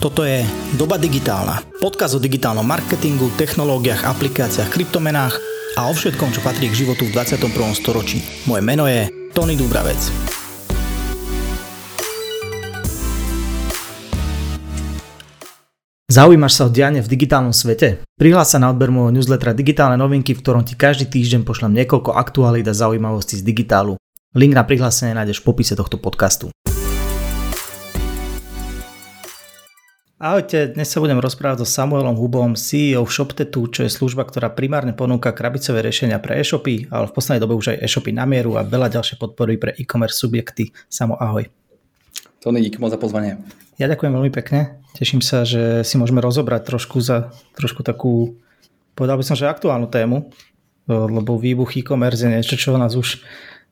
[0.00, 0.48] Toto je
[0.80, 1.60] Doba digitálna.
[1.76, 5.36] Podkaz o digitálnom marketingu, technológiách, aplikáciách, kryptomenách
[5.76, 7.52] a o všetkom, čo patrí k životu v 21.
[7.76, 8.24] storočí.
[8.48, 10.00] Moje meno je Tony Dubravec.
[16.08, 18.00] Zaujímaš sa o diane v digitálnom svete?
[18.16, 22.16] Prihlás sa na odber môjho newslettera Digitálne novinky, v ktorom ti každý týždeň pošlem niekoľko
[22.16, 24.00] aktualít a zaujímavostí z digitálu.
[24.32, 26.48] Link na prihlásenie nájdeš v popise tohto podcastu.
[30.20, 34.92] Ahojte, dnes sa budem rozprávať so Samuelom Hubom, CEO ShopTetu, čo je služba, ktorá primárne
[34.92, 38.68] ponúka krabicové riešenia pre e-shopy, ale v poslednej dobe už aj e-shopy na mieru a
[38.68, 40.76] veľa ďalšie podpory pre e-commerce subjekty.
[40.92, 41.48] Samo, ahoj.
[42.36, 43.40] Tony, díky moc za pozvanie.
[43.80, 44.84] Ja ďakujem veľmi pekne.
[44.92, 48.36] Teším sa, že si môžeme rozobrať trošku za trošku takú,
[48.92, 50.28] povedal by som, že aktuálnu tému,
[50.84, 53.24] lebo výbuch e-commerce je niečo, čo nás už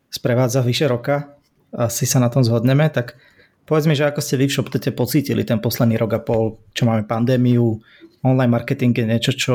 [0.09, 1.37] sprevádza vyše roka.
[1.77, 3.21] Asi sa na tom zhodneme, tak
[3.69, 6.89] Povedz mi, že ako ste vy v ShopTete pocítili ten posledný rok a pol, čo
[6.89, 7.77] máme pandémiu,
[8.25, 9.55] online marketing je niečo, čo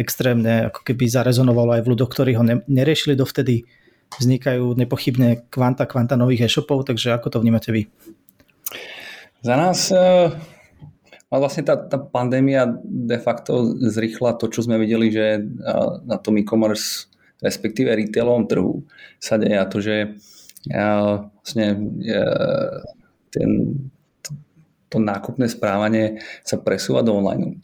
[0.00, 3.68] extrémne ako keby zarezonovalo aj v ľudoch, ktorí ho ne- neriešili dovtedy.
[4.16, 7.84] Vznikajú nepochybne kvanta, kvanta nových e-shopov, takže ako to vnímate vy?
[9.44, 10.32] Za nás uh,
[11.28, 16.40] vlastne tá, tá pandémia de facto zrychla to, čo sme videli, že uh, na tom
[16.40, 17.12] e-commerce,
[17.44, 18.88] respektíve retailovom trhu
[19.20, 20.16] sa deje a to, že
[20.72, 21.66] uh, vlastne
[23.30, 23.50] ten,
[24.22, 24.30] to,
[24.90, 27.62] to nákupné správanie sa presúva do online.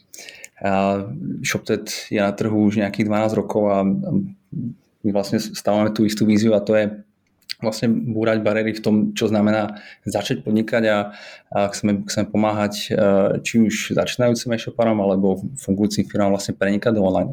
[0.56, 1.04] A
[1.44, 3.84] ShopTet je na trhu už nejakých 12 rokov a
[5.06, 7.06] my vlastne stávame tú istú víziu a to je
[7.60, 10.98] vlastne búrať bariéry v tom, čo znamená začať podnikať a,
[11.52, 17.04] a chceme, chceme pomáhať e, či už začínajúcim e-shoparom alebo fungujúcim firmám vlastne prenikať do
[17.04, 17.32] online.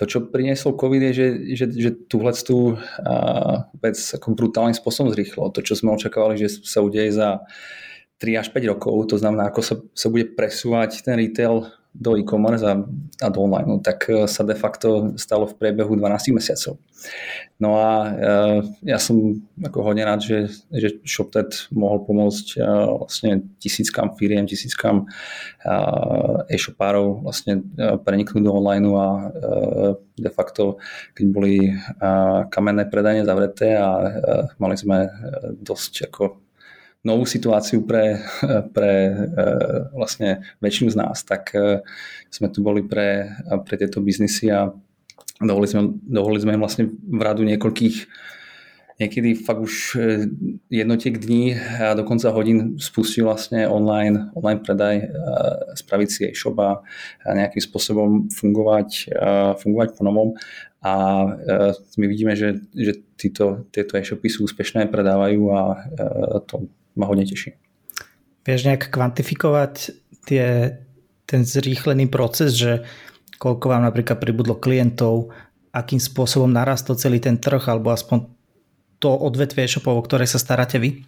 [0.00, 2.80] To, čo priniesol COVID je, že, že, že túhle tú
[3.80, 5.52] vec brutálnym spôsobom zrýchlo.
[5.52, 7.44] To, čo sme očakávali, že sa udeje za
[8.22, 12.64] 3 až 5 rokov, to znamená, ako sa, sa bude presúvať ten retail do e-commerce
[12.64, 12.80] a,
[13.20, 16.80] a do online, no, tak e, sa de facto stalo v priebehu 12 mesiacov.
[17.58, 23.42] No a uh, ja som ako hodne rád, že, že ShopTet mohol pomôcť uh, vlastne
[23.58, 25.10] tisíckam firiem, tisíckam
[25.66, 30.78] uh, e-shopárov vlastne uh, preniknúť do online a uh, de facto,
[31.14, 34.10] keď boli uh, kamenné predanie zavreté a uh,
[34.62, 35.10] mali sme
[35.58, 36.42] dosť ako
[37.02, 38.22] novú situáciu pre,
[38.76, 39.12] pre e,
[39.90, 41.82] vlastne väčšinu z nás, tak e,
[42.30, 43.34] sme tu boli pre,
[43.66, 44.70] pre tieto biznisy a
[45.42, 48.30] dovolili sme, dovolili sme vlastne v radu niekoľkých
[49.02, 50.30] niekedy fakt už e,
[50.70, 55.10] jednotiek dní a dokonca hodín spustil vlastne online, online predaj,
[55.74, 56.86] spraviť si e-shop a
[57.26, 59.10] nejakým spôsobom fungovať,
[59.58, 60.38] fungovať po novom.
[60.82, 60.94] A
[61.98, 65.62] my vidíme, že, že títo, tieto e-shopy sú úspešné, predávajú a
[66.46, 67.56] to ma hodne teší.
[68.42, 69.94] Vieš nejak kvantifikovať
[70.26, 70.76] tie,
[71.26, 72.82] ten zrýchlený proces, že
[73.38, 75.30] koľko vám napríklad pribudlo klientov,
[75.74, 78.28] akým spôsobom narastol celý ten trh, alebo aspoň
[79.02, 81.02] to odvetvie e-shopov, o ktoré sa staráte vy?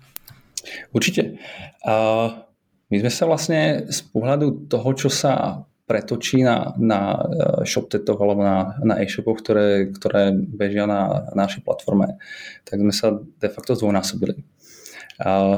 [0.91, 1.39] Určite.
[1.85, 2.43] Uh,
[2.91, 8.41] my sme sa vlastne z pohľadu toho, čo sa pretočí na, na e, ShopTetoch alebo
[8.41, 12.17] na, na e-shopoch, ktoré, ktoré bežia na našej platforme,
[12.65, 14.41] tak sme sa de facto zdvojnásobili.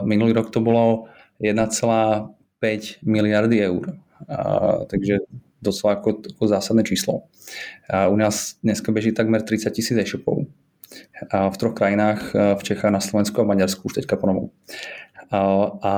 [0.04, 1.08] Minulý rok to bolo
[1.40, 3.96] 1,5 miliardy eur.
[4.88, 5.24] Takže
[5.62, 7.28] doslova ako, ako zásadné číslo.
[7.90, 10.46] U nás dneska beží takmer 30 tisíc e-shopov.
[11.32, 14.52] A v troch krajinách, v Čechách, na Slovensku a Maďarsku už teďka ponovom.
[15.26, 15.40] A,
[15.82, 15.94] a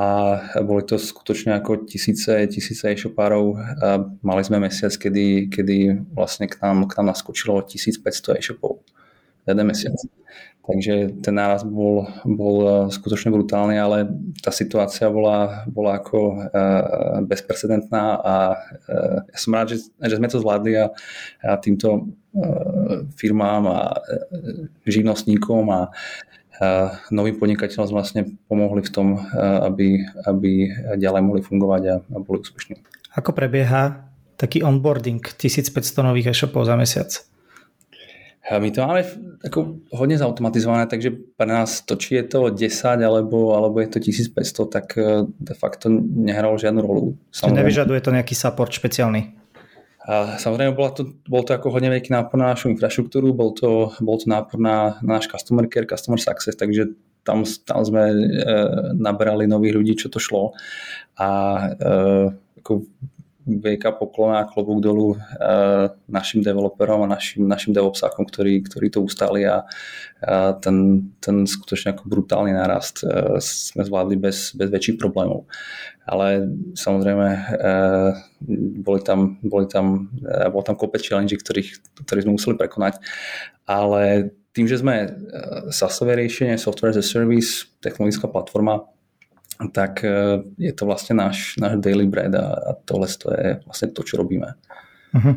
[0.65, 3.45] boli to skutočne ako tisíce, tisíce e-shopárov.
[3.83, 3.87] A
[4.25, 8.81] mali sme mesiac, kedy, kedy vlastne k nám, k nám naskočilo 1500 e-shopov.
[9.45, 9.93] Jeden mesiac.
[10.69, 14.05] Takže ten náraz bol, bol e, skutočne brutálny, ale
[14.37, 16.35] tá situácia bola, bola ako e,
[17.25, 18.57] bezprecedentná a e,
[19.33, 20.93] ja som rád, že, že sme to zvládli a,
[21.41, 22.13] a týmto
[23.17, 23.79] firmám a
[24.85, 25.89] živnostníkom a
[27.09, 29.17] novým podnikateľom vlastne pomohli v tom,
[29.65, 30.69] aby, aby
[31.01, 32.77] ďalej mohli fungovať a, a boli úspešní.
[33.17, 34.05] Ako prebieha
[34.37, 37.09] taký onboarding 1500 nových e-shopov za mesiac?
[38.47, 39.03] My to máme
[39.43, 43.99] ako hodne zautomatizované, takže pre nás to, či je to 10 alebo, alebo je to
[43.99, 47.13] 1500, tak e, de facto nehralo žiadnu rolu.
[47.29, 47.61] Samozrejme.
[47.61, 49.37] Nevyžaduje to nejaký support špeciálny?
[50.09, 53.93] A samozrejme, bola to, bol to ako hodne veľký nápor na našu infraštruktúru, bol to,
[54.01, 58.15] bol to nápor na, na náš customer care, customer success, takže tam, tam sme e,
[58.97, 60.57] naberali nových ľudí, čo to šlo.
[61.21, 61.29] A
[61.69, 61.91] e,
[62.63, 62.87] ako
[63.57, 65.17] veľká poklona a klobúk dolu
[66.05, 69.65] našim developerom a našim, našim devopsákom, ktorí, ktorí to ustali a,
[70.21, 73.01] a ten, ten skutočne ako brutálny nárast
[73.41, 75.49] sme zvládli bez, bez väčších problémov.
[76.05, 76.45] Ale
[76.77, 77.27] samozrejme
[78.85, 80.13] boli tam, boli tam,
[80.53, 83.01] bol tam kopec challenge, ktorých, ktorých sme museli prekonať,
[83.65, 85.05] ale tým, že sme
[85.69, 88.89] SaaSové riešenie, Software as a Service, technologická platforma,
[89.67, 93.91] tak e, je to vlastne náš, náš daily bread a, a tohle to je vlastne
[93.91, 94.55] to, čo robíme.
[95.11, 95.35] Uh-huh.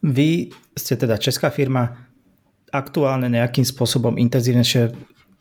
[0.00, 2.08] Vy ste teda česká firma,
[2.72, 4.92] aktuálne nejakým spôsobom intenzívnejšie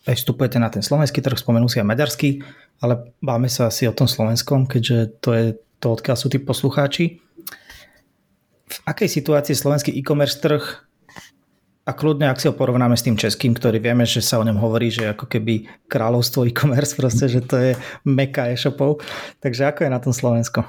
[0.08, 2.40] aj vstupujete na ten slovenský trh, spomenul si aj maďarský,
[2.80, 5.46] ale báme sa asi o tom slovenskom, keďže to je
[5.84, 7.20] to, odkiaľ sú tí poslucháči.
[8.68, 10.87] V akej situácii slovenský e-commerce trh
[11.88, 14.60] a kľudne, ak si ho porovnáme s tým českým, ktorý vieme, že sa o ňom
[14.60, 17.72] hovorí, že ako keby kráľovstvo e-commerce, proste, že to je
[18.04, 19.00] meka e-shopov.
[19.40, 20.68] Takže ako je na tom Slovensko?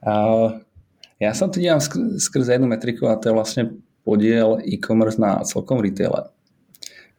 [0.00, 0.64] Uh,
[1.20, 3.62] ja som to dívam skr- skrze jednu metriku a to je vlastne
[4.00, 6.32] podiel e-commerce na celkom retaile.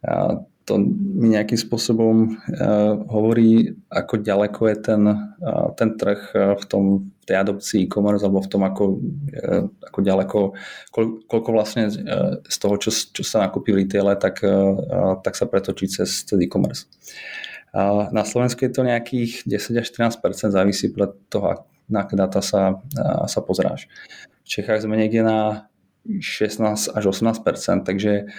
[0.02, 6.54] Uh, to mi nejakým spôsobom uh, hovorí, ako ďaleko je ten, uh, ten trh uh,
[6.54, 8.84] v, tom, v tej adopcii e-commerce alebo v tom, ako,
[9.42, 10.40] uh, ako ďaleko,
[10.94, 15.34] koľ, koľko vlastne uh, z toho, čo, čo sa nakúpi v retaile, tak, uh, tak
[15.34, 16.86] sa pretočí cez, e-commerce.
[17.74, 19.88] Uh, na Slovensku je to nejakých 10 až
[20.22, 23.90] 13% závisí od toho, na aké dáta sa, uh, sa pozráš.
[24.46, 25.72] V Čechách sme niekde na
[26.06, 28.34] 16 až 18% takže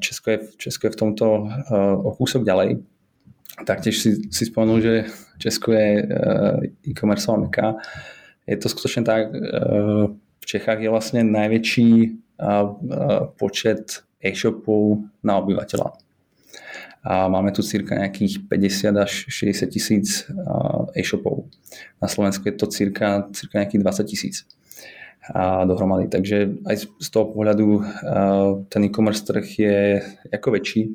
[0.00, 1.24] Česko je, Česko je v tomto
[2.04, 2.80] o kúsok ďalej.
[3.64, 4.94] Taktiež si, si spomenul, že
[5.40, 6.08] Česko je
[6.84, 7.76] e-commerce meka.
[8.44, 9.32] Je to skutočne tak,
[10.40, 11.90] v Čechách je vlastne najväčší
[13.36, 15.92] počet e-shopov na obyvateľa.
[17.00, 20.28] A máme tu cirka nejakých 50 až 60 tisíc
[20.92, 21.48] e-shopov.
[21.96, 24.44] Na Slovensku je to cirka, cirka nejakých 20 tisíc
[25.30, 26.10] a dohromady.
[26.10, 27.86] Takže aj z toho pohľadu
[28.66, 29.76] ten e-commerce trh je
[30.34, 30.94] ako väčší,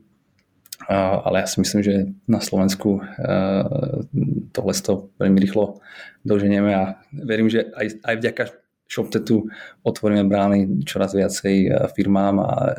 [0.92, 1.96] ale ja si myslím, že
[2.28, 3.00] na Slovensku
[4.52, 5.80] tohle to veľmi rýchlo
[6.28, 8.44] doženieme a verím, že aj, aj vďaka
[8.86, 9.50] ShopTetu
[9.82, 12.78] otvoríme brány čoraz viacej firmám a,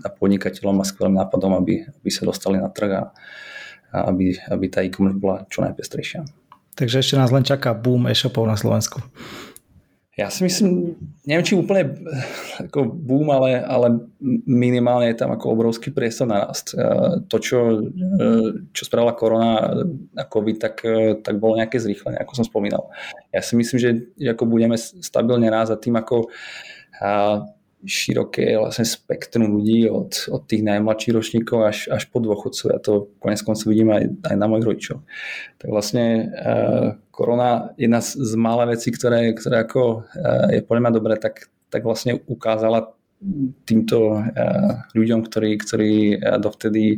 [0.00, 3.12] a podnikateľom a skvelým nápadom, aby, aby sa dostali na trh a,
[3.92, 6.24] a aby, aby tá e-commerce bola čo najpestrejšia.
[6.76, 9.00] Takže ešte nás len čaká boom e-shopov na Slovensku.
[10.16, 10.96] Ja si myslím,
[11.28, 11.92] neviem, či úplne
[12.56, 14.00] ako boom, ale, ale
[14.48, 16.72] minimálne je tam ako obrovský priestor na rast.
[17.28, 17.84] To, čo,
[18.72, 19.76] čo spravila korona
[20.16, 20.80] a COVID, tak,
[21.20, 22.88] tak bolo nejaké zrýchlenie, ako som spomínal.
[23.28, 23.90] Ja si myslím, že
[24.32, 26.32] ako budeme stabilne rásť a tým, ako
[27.84, 32.66] široké vlastne spektrum ľudí od, od tých najmladších ročníkov až, až po dôchodcov.
[32.72, 35.00] Ja to konec koncov vidím aj, aj na mojich rodičoch.
[35.60, 40.82] Tak vlastne uh, korona, jedna z, z mála vecí, ktoré, ktoré ako uh, je podľa
[40.88, 42.96] mňa dobré, tak, tak vlastne ukázala
[43.68, 46.96] týmto uh, ľuďom, ktorí, ktorí uh, dovtedy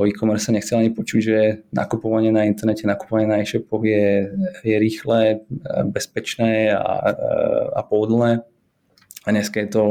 [0.00, 1.38] o e-commerce nechceli ani počuť, že
[1.76, 4.32] nakupovanie na internete, nakupovanie na e-shopoch je,
[4.64, 5.44] je rýchle,
[5.90, 6.94] bezpečné a,
[7.74, 8.48] a pohodlné
[9.24, 9.82] a dneska je to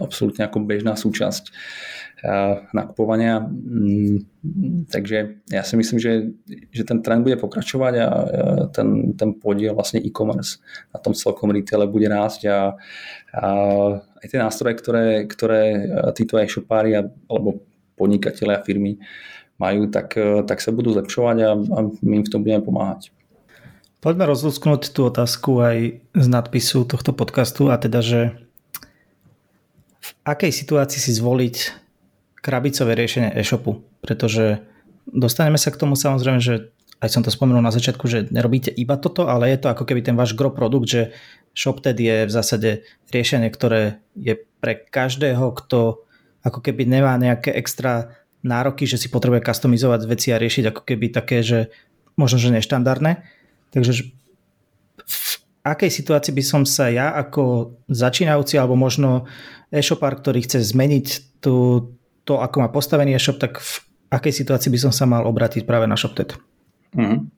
[0.00, 1.52] absolútne ako bežná súčasť
[2.74, 3.38] nakupovania.
[3.38, 4.26] Mm,
[4.90, 6.34] takže ja si myslím, že,
[6.74, 8.08] že ten trend bude pokračovať a
[8.74, 10.58] ten, ten podiel vlastne e-commerce
[10.90, 12.74] na tom celkom retaile bude rásť a,
[13.38, 13.46] a
[14.18, 15.62] aj tie nástroje, ktoré, ktoré
[16.18, 17.62] títo e-shopári alebo
[17.94, 18.98] podnikatelia a firmy
[19.58, 23.14] majú, tak, tak sa budú zlepšovať a, a my im v tom budeme pomáhať.
[23.98, 28.20] Poďme rozlusknúť tú otázku aj z nadpisu tohto podcastu a teda, že
[30.08, 31.56] v akej situácii si zvoliť
[32.40, 34.64] krabicové riešenie e-shopu, pretože
[35.04, 38.98] dostaneme sa k tomu samozrejme, že aj som to spomenul na začiatku, že nerobíte iba
[38.98, 41.14] toto, ale je to ako keby ten váš gro produkt, že
[41.54, 42.70] ShopTed je v zásade
[43.10, 46.02] riešenie, ktoré je pre každého, kto
[46.42, 51.10] ako keby nemá nejaké extra nároky, že si potrebuje customizovať veci a riešiť ako keby
[51.10, 51.70] také, že
[52.14, 53.22] možno, že neštandardné.
[53.74, 54.10] Takže
[55.62, 59.28] akej situácii by som sa ja ako začínajúci alebo možno
[59.72, 61.88] e-shopár, ktorý chce zmeniť tú,
[62.24, 63.72] to, ako má postavený e-shop, tak v
[64.08, 66.36] akej situácii by som sa mal obrátiť práve na ShopTet?
[66.96, 67.28] Mm.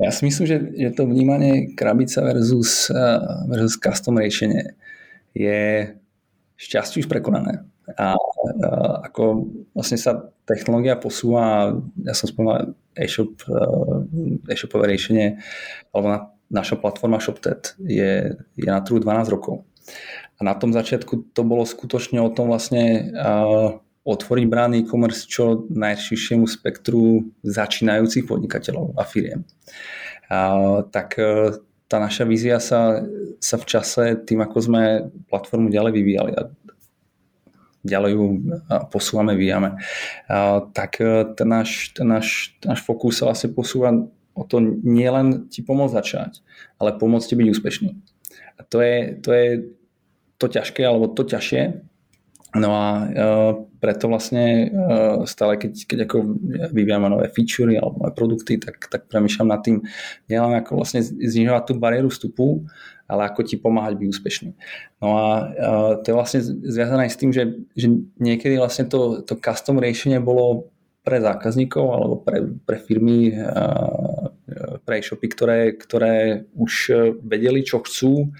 [0.00, 4.72] Ja si myslím, že, že to vnímanie krabica versus, uh, versus custom riešenie
[5.36, 5.92] je
[6.56, 7.68] šťastie už prekonané.
[8.00, 14.00] A uh, ako vlastne sa technológia posúva, ja som spomínal e-shop, uh,
[14.48, 15.36] e-shopové riešenie,
[15.92, 16.18] alebo na
[16.50, 19.62] naša platforma ShopTet je, je na trhu 12 rokov.
[20.40, 23.76] A na tom začiatku to bolo skutočne o tom vlastne uh,
[24.08, 29.44] otvoriť brány e-commerce čo najširšiemu spektru začínajúcich podnikateľov a firiem.
[30.32, 33.02] Uh, tak uh, tá naša vízia sa,
[33.42, 34.82] sa v čase tým, ako sme
[35.26, 36.46] platformu ďalej vyvíjali a
[37.82, 38.24] ďalej ju
[38.92, 39.80] posúvame, vyjame,
[40.76, 43.90] tak e, ten náš, náš, náš fokus sa vlastne posúva
[44.36, 46.32] o to nie len ti pomôcť začať,
[46.78, 47.90] ale pomôcť ti byť úspešný.
[48.56, 49.48] A to je, to je
[50.40, 51.84] to ťažké, alebo to ťažšie,
[52.50, 56.34] No a uh, preto vlastne uh, stále, keď, keď ako
[56.74, 59.86] vyvíjame nové featurey alebo nové produkty, tak, tak premýšľam nad tým
[60.26, 62.66] nielen ako vlastne znižovať tú bariéru vstupu,
[63.06, 64.50] ale ako ti pomáhať byť úspešný.
[64.98, 67.86] No a uh, to je vlastne zviazané s tým, že, že
[68.18, 70.74] niekedy vlastne to, to custom riešenie bolo
[71.06, 74.26] pre zákazníkov alebo pre, pre firmy, uh,
[74.82, 76.74] pre e-shopy, ktoré, ktoré už
[77.22, 78.34] vedeli, čo chcú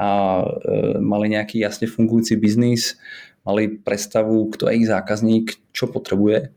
[0.00, 0.08] a
[0.40, 2.96] uh, mali nejaký jasne fungujúci biznis,
[3.44, 6.56] mali predstavu, kto je ich zákazník, čo potrebuje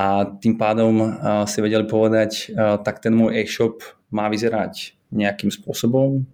[0.00, 3.82] a tým pádom si vedeli povedať, tak ten môj e-shop
[4.14, 6.24] má vyzerať nejakým spôsobom,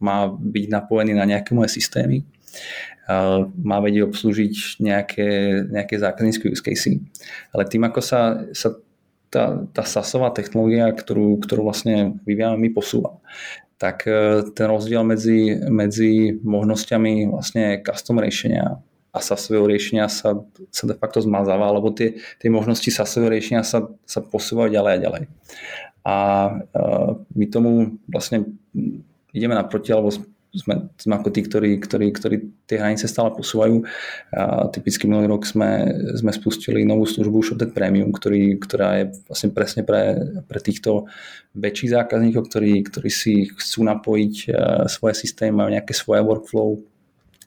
[0.00, 2.26] má byť napojený na nejaké moje systémy,
[3.62, 5.28] má vedieť obslúžiť nejaké,
[5.70, 6.98] nejaké zákaznícke use casey.
[7.54, 8.74] Ale tým, ako sa, sa
[9.30, 13.22] tá, tá SASová technológia, ktorú, ktorú vlastne vyvíjame, my posúva,
[13.80, 18.76] tak e, ten rozdiel medzi, medzi možnosťami vlastne custom riešenia
[19.10, 20.36] a SASového riešenia sa,
[20.68, 25.02] sa de facto zmazáva, alebo tie, tie možnosti SASového riešenia sa, sa posúvajú ďalej a
[25.02, 25.22] ďalej.
[26.06, 26.16] A
[26.54, 28.54] uh, my tomu vlastne
[29.34, 30.14] ideme naproti, alebo
[30.50, 33.86] sme, sme ako tí, ktorí, ktorí, ktorí tie hranice stále posúvajú.
[34.34, 35.86] A typicky minulý rok sme,
[36.18, 41.06] sme spustili novú službu ShopTet Premium, ktorý, ktorá je vlastne presne pre, pre týchto
[41.54, 44.34] väčších zákazníkov, ktorí, ktorí si chcú napojiť
[44.86, 46.78] svoje systémy, majú nejaké svoje workflow,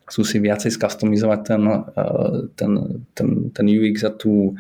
[0.07, 2.71] chcú si viacej skastomizovať ten, eh, ten,
[3.15, 4.53] ten, ten UX a, tú,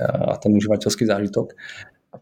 [0.00, 1.52] eh, a ten užívateľský zážitok.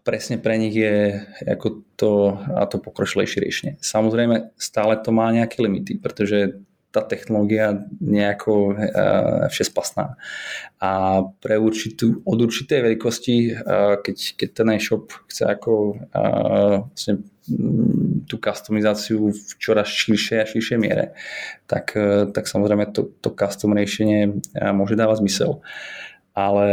[0.02, 3.72] Presne pre nich je ako to, a to pokročilejšie riešenie.
[3.80, 6.60] Samozrejme, stále to má nejaké limity, pretože
[6.90, 10.16] tá technológia nejako uh, všespasná.
[10.80, 17.20] A pre určitú, od určitej veľkosti, uh, keď, keď ten e-shop chce ako uh, vlastne
[18.26, 21.14] tú customizáciu v čoraz širšej a širšej miere,
[21.70, 25.62] tak, e, tak samozrejme to, to custom riešenie e, môže dávať zmysel.
[26.34, 26.66] Ale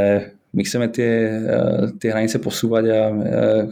[0.54, 1.58] my chceme tie, e,
[1.98, 3.00] tie hranice posúvať a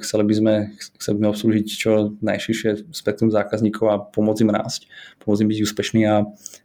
[0.01, 0.53] chceli by sme,
[0.97, 4.89] chceli by sme obslúžiť čo najširšie spektrum zákazníkov a pomôcť im rásť,
[5.21, 6.15] pomôcť im byť úspešný a,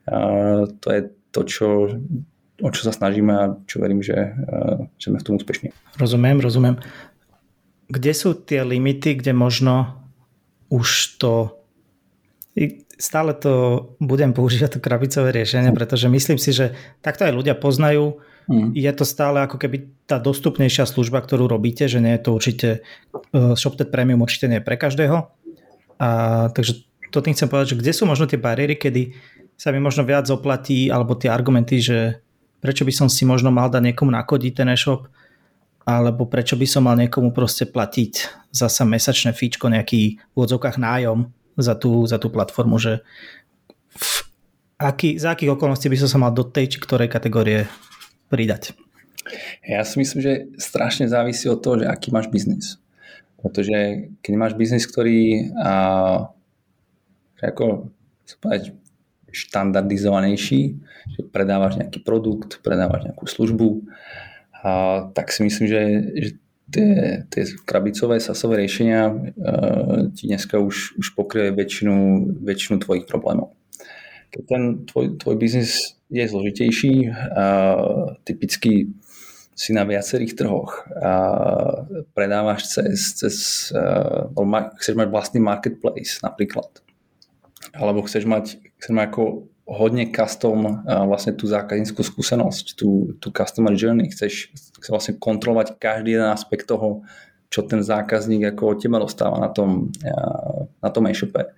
[0.08, 0.16] a
[0.80, 1.00] to je
[1.36, 1.68] to, čo,
[2.64, 4.32] o čo sa snažíme a čo verím, že,
[4.96, 5.76] že sme v tom úspešní.
[6.00, 6.80] Rozumiem, rozumiem.
[7.92, 10.00] Kde sú tie limity, kde možno
[10.72, 11.54] už to
[12.96, 16.72] stále to budem používať to krabicové riešenie, pretože myslím si, že
[17.04, 18.20] takto aj ľudia poznajú.
[18.46, 18.70] Mm.
[18.78, 22.68] Je to stále ako keby tá dostupnejšia služba, ktorú robíte, že nie je to určite
[23.34, 25.26] uh, ShopTet Premium určite nie je pre každého.
[25.98, 26.08] A,
[26.54, 29.16] takže to tým chcem povedať, že kde sú možno tie bariéry, kedy
[29.56, 32.20] sa mi možno viac oplatí, alebo tie argumenty, že
[32.60, 35.08] prečo by som si možno mal dať niekomu nakodiť ten e-shop,
[35.86, 38.12] alebo prečo by som mal niekomu proste platiť
[38.52, 43.00] zasa mesačné fíčko, nejaký v odzokách nájom za tú, za tú platformu, že
[43.96, 44.04] v
[44.76, 47.64] aký, za akých okolností by som sa mal do tej či ktorej kategórie
[48.28, 48.76] pridať?
[49.66, 52.78] Ja si myslím, že strašne závisí od toho, že aký máš biznis.
[53.42, 55.74] Pretože keď máš biznis, ktorý a,
[57.42, 57.90] ako
[58.38, 58.74] povedať,
[59.30, 60.60] štandardizovanejší,
[61.12, 63.84] že predávaš nejaký produkt, predávaš nejakú službu,
[64.66, 64.70] a
[65.14, 65.82] tak si myslím, že,
[66.16, 66.30] že
[66.72, 66.90] tie,
[67.30, 71.94] tie krabicové sasové riešenia uh, ti dneska už, už pokrie väčšinu,
[72.42, 73.54] väčšinu tvojich problémov.
[74.30, 78.90] Keď ten tvoj, tvoj biznis je zložitejší, uh, typicky
[79.56, 81.12] si na viacerých trhoch a
[82.12, 83.34] predávaš cez, cez
[83.72, 84.28] uh,
[84.76, 86.68] chceš mať vlastný marketplace napríklad,
[87.72, 93.74] alebo chceš mať, chceš mať ako hodne custom vlastne tú zákazníckú skúsenosť, tú, tú customer
[93.74, 94.06] journey.
[94.14, 97.02] Chceš, chceš vlastne kontrolovať každý jeden aspekt toho,
[97.50, 99.90] čo ten zákazník ako od teba dostáva na tom,
[100.78, 101.50] na tom e-shope.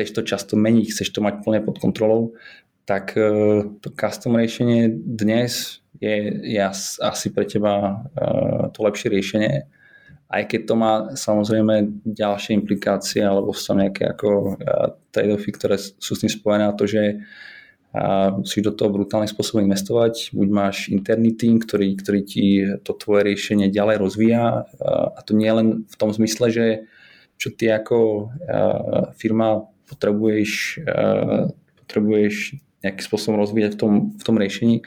[0.00, 2.32] Chceš to často meniť, chceš to mať plne pod kontrolou,
[2.88, 6.60] tak e, to custom riešenie dnes je, je
[7.04, 8.24] asi pre teba e,
[8.72, 9.68] to lepšie riešenie
[10.30, 14.62] aj keď to má samozrejme ďalšie implikácie alebo sú nejaké ako
[15.10, 17.18] trade-offy, ktoré sú s tým spojené a to, že
[17.90, 20.30] a musíš do toho brutálnym spôsobom investovať.
[20.30, 24.62] Buď máš interný tým, ktorý, ktorý ti to tvoje riešenie ďalej rozvíja
[25.10, 26.66] a to nie len v tom zmysle, že
[27.34, 28.30] čo ty ako
[29.18, 30.80] firma potrebuješ,
[31.84, 32.34] potrebuješ
[32.80, 34.80] nejakým spôsobom rozvíjať v tom, v tom riešení,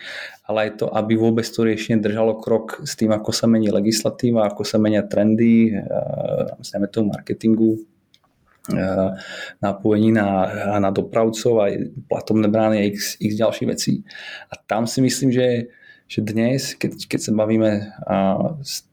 [0.50, 4.50] ale aj to, aby vôbec to riešenie držalo krok s tým, ako sa mení legislatíva,
[4.50, 7.86] ako sa menia trendy, uh, tomu marketingu
[9.60, 10.48] napojení na,
[10.80, 11.68] na dopravcov a
[12.08, 14.08] platobné brány a x, x ďalších vecí.
[14.48, 15.68] A tam si myslím, že,
[16.08, 17.92] že dnes, keď, keď sa bavíme
[18.64, 18.88] s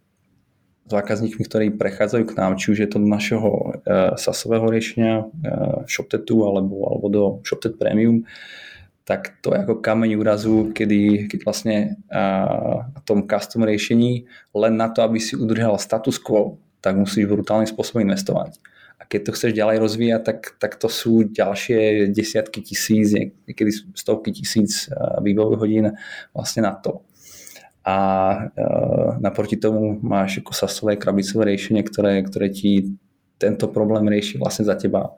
[0.90, 5.86] zákazníkmi, ktorí prechádzajú k nám, či už je to do našeho uh, SASového riešenia, uh,
[5.86, 8.26] ShopTetu alebo, alebo do ShopTet Premium,
[9.10, 14.86] tak to je ako kameň úrazu, kedy, keď vlastne na tom custom riešení len na
[14.86, 18.62] to, aby si udržal status quo, tak musíš brutálnym spôsobom investovať.
[19.00, 23.10] A keď to chceš ďalej rozvíjať, tak, tak to sú ďalšie desiatky tisíc,
[23.50, 24.86] niekedy stovky tisíc
[25.18, 25.86] vývojových hodín
[26.30, 27.02] vlastne na to
[27.80, 27.96] a
[28.36, 32.92] uh, naproti tomu máš ako sasové krabicové riešenie, ktoré, ktoré ti
[33.40, 35.16] tento problém rieši vlastne za teba.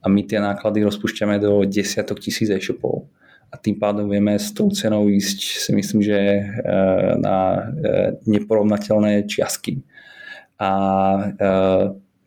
[0.00, 3.04] A my tie náklady rozpúšťame do desiatok tisíc e-shopov.
[3.52, 9.28] A tým pádom vieme s tou cenou ísť, si myslím, že uh, na uh, neporovnateľné
[9.28, 9.84] čiastky.
[10.60, 10.70] A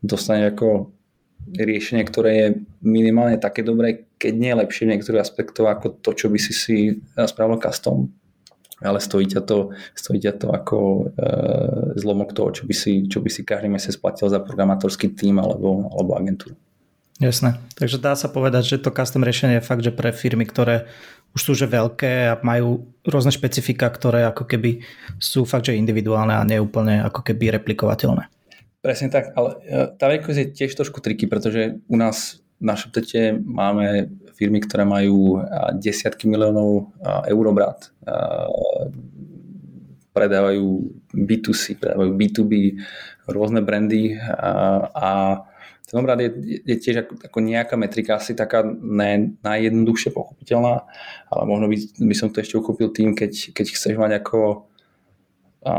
[0.01, 0.89] dostane ako
[1.53, 2.48] riešenie, ktoré je
[2.82, 6.77] minimálne také dobré, keď nie lepšie v niektorých aspektov ako to, čo by si si
[7.13, 8.10] spravil custom
[8.84, 11.04] ale stojí ťa to, stojí ťa to ako e,
[11.98, 15.88] zlomok toho, čo by, si, čo by si každý mesiac platil za programátorský tým alebo,
[15.90, 16.54] alebo agentúru.
[17.24, 17.56] Jasné.
[17.80, 20.90] Takže dá sa povedať, že to custom riešenie je fakt, že pre firmy, ktoré
[21.34, 24.86] už sú že veľké a majú rôzne špecifika, ktoré ako keby
[25.18, 28.30] sú fakt, že individuálne a neúplne ako keby replikovateľné.
[28.84, 33.40] Presne tak, ale e, tá veľkosť je tiež trošku triky, pretože u nás na ShopTete
[33.40, 35.42] máme firmy, ktoré majú
[35.78, 36.94] desiatky miliónov
[37.30, 37.46] eur.
[40.13, 40.66] Predávajú
[41.10, 42.78] B2C, predávajú B2B,
[43.25, 45.10] rôzne brandy a, a
[45.94, 50.90] ten obrad je, je tiež ako, ako nejaká metrika, asi taká ne, najjednoduchšie pochopiteľná,
[51.30, 51.78] ale možno by,
[52.10, 54.66] by som to ešte uchopil tým, keď, keď chceš mať ako
[55.62, 55.74] a,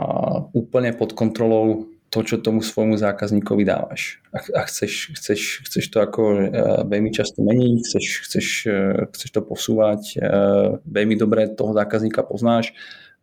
[0.54, 4.22] úplne pod kontrolou to, čo tomu svojmu zákazníkovi dávaš.
[4.30, 6.40] A, a chceš, chceš, chceš to ako uh,
[6.86, 12.70] veľmi často meniť, chceš, chceš, uh, chceš to posúvať, uh, veľmi dobre toho zákazníka poznáš,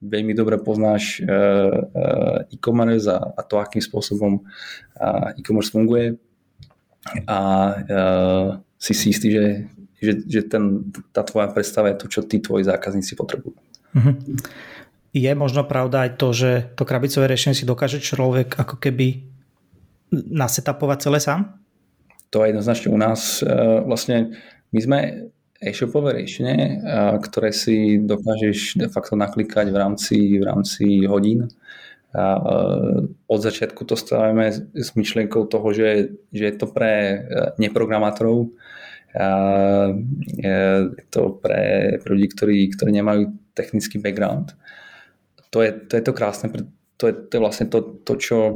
[0.03, 1.21] veľmi dobre poznáš
[2.49, 4.41] e-commerce a, a to, akým spôsobom
[5.37, 6.17] e-commerce funguje
[7.29, 7.37] a
[8.81, 9.45] si si istý, že,
[10.01, 13.53] že, že ten, tá tvoja predstava je to, čo tí tvoji zákazníci potrebujú.
[13.93, 14.80] Mm-hmm
[15.11, 19.27] je možno pravda aj to, že to krabicové riešenie si dokáže človek ako keby
[20.11, 21.59] nasetapovať celé sám?
[22.31, 23.43] To je jednoznačne u nás.
[23.43, 23.47] E,
[23.83, 24.39] vlastne
[24.71, 24.99] my sme
[25.59, 26.75] e-shopové riešenie, e,
[27.27, 31.51] ktoré si dokážeš de facto naklikať v rámci, v rámci hodín.
[32.15, 32.41] A e,
[33.27, 37.23] od začiatku to stavíme s myšlienkou toho, že, že je to pre
[37.59, 38.47] neprogramátorov,
[40.39, 44.55] je to pre, pre ľudí, ktorí, ktorí nemajú technický background
[45.51, 46.47] to je to, je to krásne,
[46.97, 48.55] to je, to je vlastne to, to, čo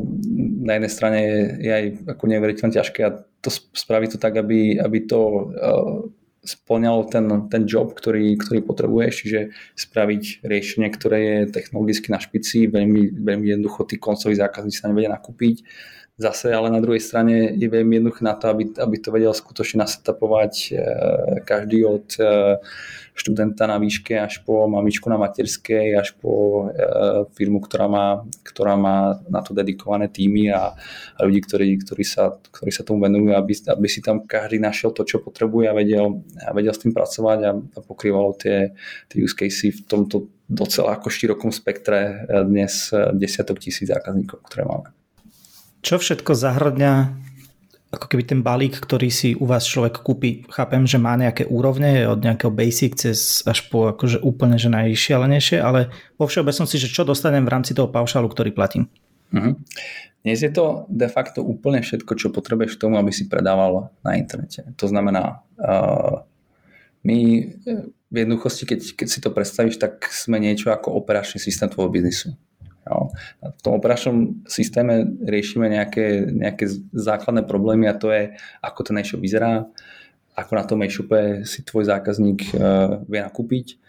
[0.63, 4.79] na jednej strane je, je aj ako neuveriteľne ťažké a to spraví to tak, aby,
[4.79, 5.19] aby to
[5.53, 6.01] uh,
[6.45, 9.39] splňalo ten, ten job, ktorý, ktorý potrebuješ, čiže
[9.73, 15.13] spraviť riešenie, ktoré je technologicky na špici, veľmi, veľmi jednoducho tí koncoví zákazníci sa nevedia
[15.13, 15.65] nakúpiť
[16.15, 19.84] Zase ale na druhej strane je veľmi jednoduché na to, aby, aby to vedel skutočne
[19.84, 20.67] nasetapovať e,
[21.43, 22.56] každý od e,
[23.12, 26.32] študenta na výške až po mamičku na materskej, až po
[26.71, 26.88] e,
[27.36, 30.80] firmu, ktorá má, ktorá má na to dedikované týmy a,
[31.19, 34.95] a ľudí, ktorí, ktorí, sa, ktorí sa tomu venujú, aby, aby si tam každý našiel
[34.95, 38.71] to, čo potrebuje a vedel, a vedel s tým pracovať a, a pokrývalo tie,
[39.12, 42.88] tie use casey v tomto docela ako širokom spektre dnes
[43.19, 44.95] desiatok tisíc zákazníkov, ktoré máme.
[45.85, 46.93] Čo všetko zahrňa
[47.93, 52.09] ako keby ten balík, ktorý si u vás človek kúpi, chápem, že má nejaké úrovne
[52.09, 57.07] od nejakého basic cez až po akože úplne že najšialenejšie, ale vo všeobecnosti, že čo
[57.07, 58.91] dostanem v rámci toho paušálu, ktorý platím.
[59.31, 59.55] Uh-huh.
[60.25, 64.17] Dnes je to de facto úplne všetko, čo potrebuješ k tomu, aby si predával na
[64.17, 64.65] internete.
[64.81, 66.25] To znamená, uh,
[67.05, 67.17] my
[68.09, 72.33] v jednoduchosti, keď, keď si to predstavíš, tak sme niečo ako operačný systém tvojho biznisu.
[72.85, 73.09] Jo.
[73.41, 79.25] V tom operačnom systéme riešime nejaké, nejaké základné problémy a to je, ako ten e-shop
[79.25, 79.65] vyzerá,
[80.37, 83.81] ako na tom e-shope si tvoj zákazník uh, vie nakúpiť,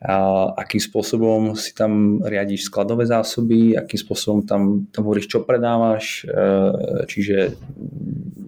[0.00, 6.24] a akým spôsobom si tam riadiš skladové zásoby, akým spôsobom tam, tam hovoríš, čo predávaš,
[6.24, 7.52] uh, čiže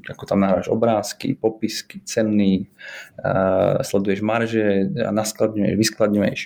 [0.09, 2.73] ako tam nahráš obrázky, popisky, ceny,
[3.21, 6.41] uh, sleduješ marže, naskladňuješ, vyskladňuješ.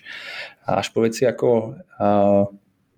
[0.66, 1.78] A až po veci ako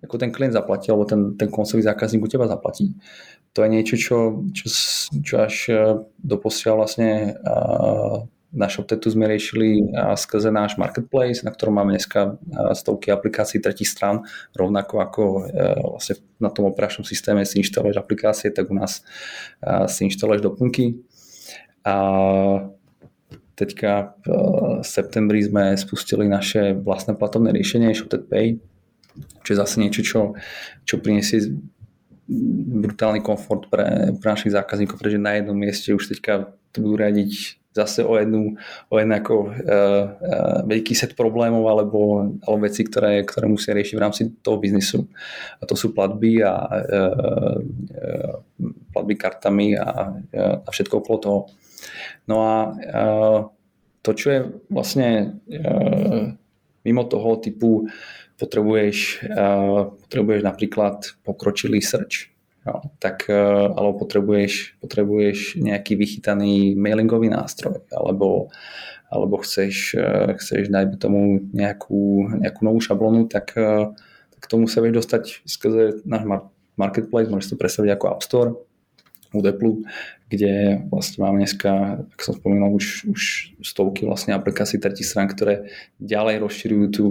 [0.04, 2.94] ako ten klient zaplatí, alebo ten, ten koncový zákazník u teba zaplatí.
[3.56, 4.16] To je niečo, čo,
[4.54, 4.66] čo,
[5.18, 5.74] čo až e,
[6.22, 7.34] doposiaľ vlastne
[8.48, 12.40] na ShopTetu sme riešili skrze náš marketplace, na ktorom máme dneska
[12.72, 14.24] stovky aplikácií tretich stran,
[14.56, 15.40] rovnako ako e,
[15.84, 19.04] vlastne na tom operačnom systéme si inštaluješ aplikácie, tak u nás
[19.90, 21.02] si inštaluješ doplnky
[21.82, 21.96] A
[23.58, 24.30] teďka v
[24.86, 28.62] septembri sme spustili naše vlastné platovné riešenie Shopted Pay,
[29.42, 30.20] čo je zase niečo, čo,
[30.84, 31.54] čo priniesie
[32.84, 37.56] brutálny komfort pre, pre našich zákazníkov, pretože na jednom mieste už teďka to budú riadiť
[37.72, 38.58] zase o jednu,
[38.90, 43.94] o jednu ako, uh, uh, veľký set problémov alebo, alebo veci, ktoré, ktoré musia riešiť
[43.94, 45.06] v rámci toho biznisu.
[45.56, 48.36] A to sú platby a uh, uh,
[48.90, 51.40] platby kartami a, uh, a všetko okolo toho.
[52.26, 53.40] No a uh,
[54.02, 56.34] to, čo je vlastne uh,
[56.82, 57.86] mimo toho typu
[58.38, 62.30] potrebuješ, uh, potrebuješ napríklad pokročilý search,
[62.68, 63.32] No, tak, e,
[63.72, 68.52] alebo potrebuješ, potrebuješ nejaký vychytaný mailingový nástroj, alebo,
[69.08, 73.56] alebo chceš, e, chceš dať tomu nejakú, nejakú novú šablonu, tak,
[74.36, 76.28] tak tomu sa vieš dostať skrze náš
[76.76, 78.52] marketplace, môžeš to predstaviť ako App Store
[79.32, 79.88] u Deplu,
[80.28, 83.22] kde vlastne máme dneska, ako som spomínal, už, už
[83.64, 87.06] stovky vlastne aplikácií tretí strán, ktoré ďalej rozširujú tú,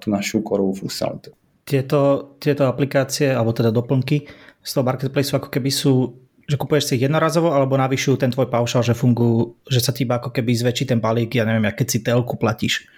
[0.00, 1.36] tú našu korovú funkcionalitu.
[1.68, 4.24] Tieto, tieto aplikácie, alebo teda doplnky,
[4.66, 6.16] z toho marketplace ako keby sú,
[6.48, 10.08] že kupuješ si ich jednorazovo alebo navyšujú ten tvoj paušal, že fungujú, že sa ti
[10.08, 12.88] iba ako keby zväčší ten balík, ja neviem, keď si telku platíš.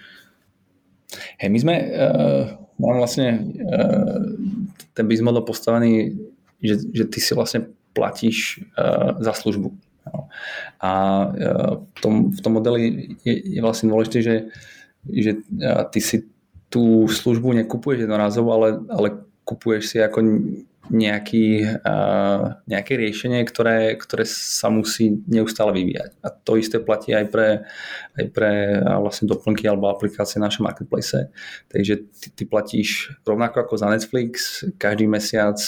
[1.41, 2.43] Hej, my sme, uh,
[2.77, 4.21] mám vlastne uh,
[4.93, 6.13] ten business model postavený,
[6.61, 9.73] že, že ty si vlastne platíš uh, za službu.
[10.79, 10.91] A
[11.27, 14.35] uh, v, tom, v tom modeli je, je vlastne dôležité, že,
[15.05, 16.25] že uh, ty si
[16.69, 19.07] tú službu nekupuješ jednorazovo, ale, ale
[19.41, 20.21] kupuješ si ako
[20.89, 21.77] nejaký,
[22.65, 26.17] nejaké riešenie, ktoré, ktoré sa musí neustále vyvíjať.
[26.25, 27.47] A to isté platí aj pre,
[28.17, 31.29] aj pre vlastne doplnky alebo aplikácie naše marketplace.
[31.69, 35.61] Takže ty, ty platíš rovnako ako za Netflix každý mesiac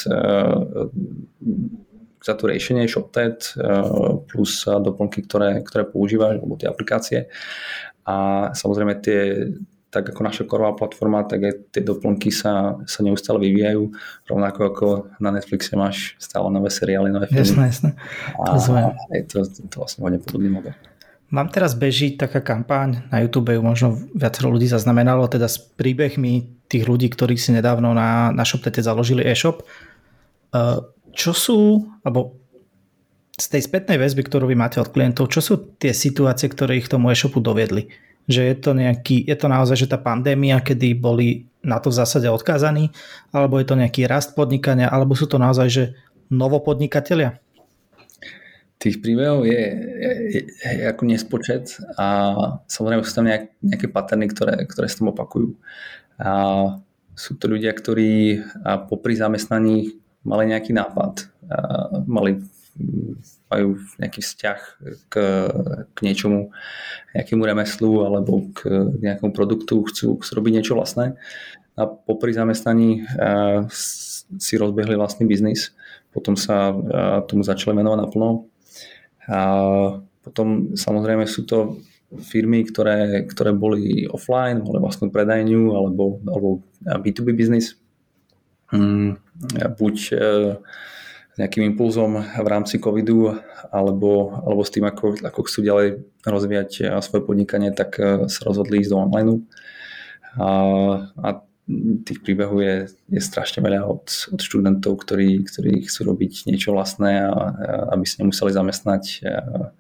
[2.21, 3.57] uh, za to riešenie ShopTed
[4.29, 7.19] plus doplnky, ktoré, ktoré používaš, alebo tie aplikácie.
[8.05, 9.49] A samozrejme tie,
[9.89, 13.89] tak ako naša korová platforma, tak aj tie doplnky sa, sa neustále vyvíjajú.
[14.29, 17.41] Rovnako ako na Netflixe máš stále nové seriály, nové filmy.
[17.41, 17.91] Jasné, jasné.
[18.38, 19.38] To a je to,
[19.69, 20.77] to vlastne hodne podobný model.
[21.31, 26.84] Mám teraz beží taká kampaň na YouTube, možno viacero ľudí zaznamenalo, teda s príbehmi tých
[26.84, 29.63] ľudí, ktorí si nedávno na, na ShopTete založili e-shop.
[31.12, 31.60] Čo sú,
[32.04, 32.39] alebo
[33.36, 36.91] z tej spätnej väzby, ktorú vy máte od klientov, čo sú tie situácie, ktoré ich
[36.91, 37.89] tomu e-shopu doviedli?
[38.30, 41.97] že je to, nejaký, je to naozaj, že tá pandémia, kedy boli na to v
[41.97, 42.89] zásade odkázaní,
[43.34, 45.84] alebo je to nejaký rast podnikania, alebo sú to naozaj, že
[46.30, 47.38] novopodnikatelia?
[48.82, 52.34] Tých príbehov je, je, je, je ako nespočet a
[52.65, 55.54] samozrejme sú tam nejak, nejaké paterny, ktoré, ktoré sa tam opakujú.
[56.17, 56.32] A
[57.13, 58.41] sú to ľudia, ktorí
[58.89, 61.27] popri zamestnaní mali nejaký nápad,
[62.05, 62.41] mali
[63.51, 64.60] majú nejaký vzťah
[65.12, 65.15] k,
[65.91, 66.55] k niečomu,
[67.12, 68.71] nejakému remeslu alebo k
[69.03, 71.19] nejakému produktu, chcú, chcú robiť niečo vlastné.
[71.75, 73.03] A popri zamestnaní
[73.71, 75.75] si rozbehli vlastný biznis,
[76.15, 76.71] potom sa
[77.27, 78.47] tomu začali venovať naplno.
[79.27, 79.39] A
[80.23, 81.81] potom samozrejme sú to
[82.23, 86.47] firmy, ktoré, ktoré boli offline, mali vlastnú predajňu alebo, alebo
[86.84, 87.79] B2B biznis.
[88.71, 89.19] Mm,
[89.75, 90.55] buď uh,
[91.31, 93.39] s nejakým impulzom v rámci covidu
[93.71, 95.88] alebo, alebo s tým, ako, ako chcú ďalej
[96.27, 99.47] rozvíjať eh, svoje podnikanie, tak eh, sa rozhodli ísť do online.
[100.36, 100.49] A,
[101.19, 101.27] a
[102.03, 107.27] tých príbehov je, je strašne veľa od, od študentov, ktorí, ktorí chcú robiť niečo vlastné
[107.27, 107.36] a, a
[107.95, 109.71] aby sa nemuseli zamestnať a,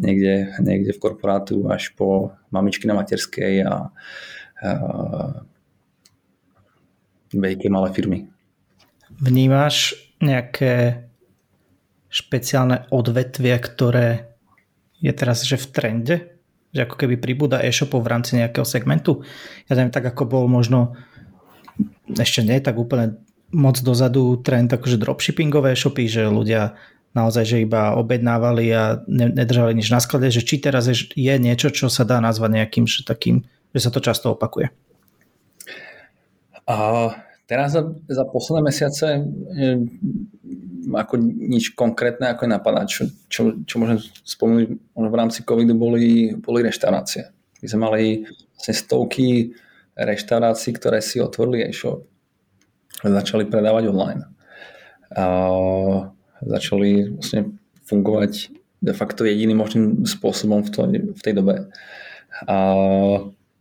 [0.00, 3.92] niekde, niekde v korporátu až po mamičky na materskej a,
[4.64, 4.70] a
[7.34, 8.18] veľké malé firmy.
[9.22, 11.06] Vnímaš nejaké
[12.10, 14.38] špeciálne odvetvie, ktoré
[15.00, 16.16] je teraz že v trende?
[16.72, 19.24] Že ako keby pribúda e-shopov v rámci nejakého segmentu?
[19.68, 20.96] Ja neviem, tak ako bol možno
[22.08, 23.20] ešte nie tak úplne
[23.52, 26.74] moc dozadu trend akože dropshippingové e-shopy, že ľudia
[27.16, 31.88] naozaj, že iba objednávali a nedržali nič na sklade, že či teraz je niečo, čo
[31.88, 33.40] sa dá nazvať nejakým že takým,
[33.72, 34.68] že sa to často opakuje?
[36.66, 37.14] Uh,
[37.46, 39.20] Teraz za, za posledné mesiace e,
[40.90, 42.82] ako nič konkrétne ako napadá.
[42.90, 47.30] Čo, čo, čo môžem spomenúť, v rámci covidu boli, boli reštaurácie.
[47.62, 48.04] My sme mali
[48.58, 49.54] vlastne stovky
[49.94, 52.02] reštaurácií, ktoré si otvorili e-shop
[53.06, 54.26] a začali predávať online.
[55.14, 55.24] A
[56.42, 58.50] začali vlastne fungovať
[58.82, 60.80] de facto jediným možným spôsobom v, to,
[61.14, 61.70] v tej dobe.
[62.42, 62.58] A,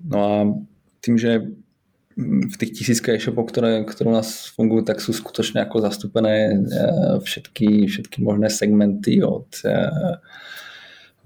[0.01, 0.33] no a
[1.05, 1.53] tým, že
[2.15, 6.57] v tých tisícka e-shopov, ktoré, ktoré u nás fungujú, tak sú skutočne ako zastúpené e,
[7.19, 9.75] všetky, všetky možné segmenty od, e,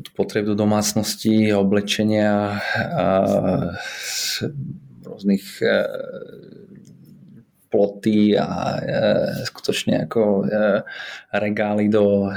[0.02, 3.06] od potreb do domácnosti, oblečenia, a
[5.06, 5.46] rôznych
[7.70, 8.82] ploty a
[9.46, 10.50] skutočne ako
[11.30, 12.34] regály do,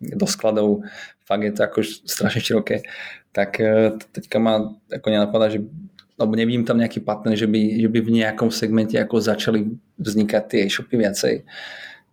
[0.00, 0.84] do skladov.
[1.24, 2.76] Fakt je to ako strašne široké.
[3.32, 3.56] Tak
[4.12, 5.64] teďka ma ako nenapadá, že
[6.14, 10.42] alebo nevidím tam nejaký partner, že by, že by v nejakom segmente ako začali vznikať
[10.46, 11.34] tie e-shopy viacej.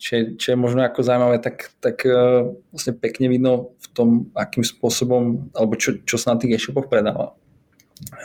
[0.01, 4.09] Čo je, čo je možno ako zaujímavé, tak, tak uh, vlastne pekne vidno v tom,
[4.33, 7.37] akým spôsobom, alebo čo, čo sa na tých e-shopoch predáva.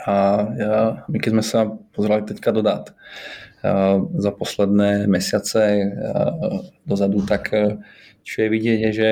[0.09, 0.13] A
[0.57, 2.97] ja, my keď sme sa pozerali teďka do dát
[3.61, 7.53] uh, za posledné mesiace uh, dozadu, tak
[8.25, 9.09] čo je vidieť je, že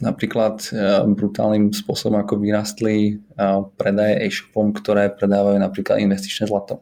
[0.00, 6.80] napríklad eh, brutálnym spôsobom ako vyrastli eh, predaje e-shopom, ktoré predávajú napríklad investičné zlato.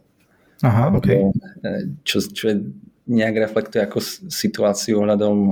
[0.62, 1.08] Aha, ok.
[1.10, 1.30] Eh,
[2.06, 2.56] čo, čo je
[3.08, 5.48] nejak reflektuje ako situáciu ohľadom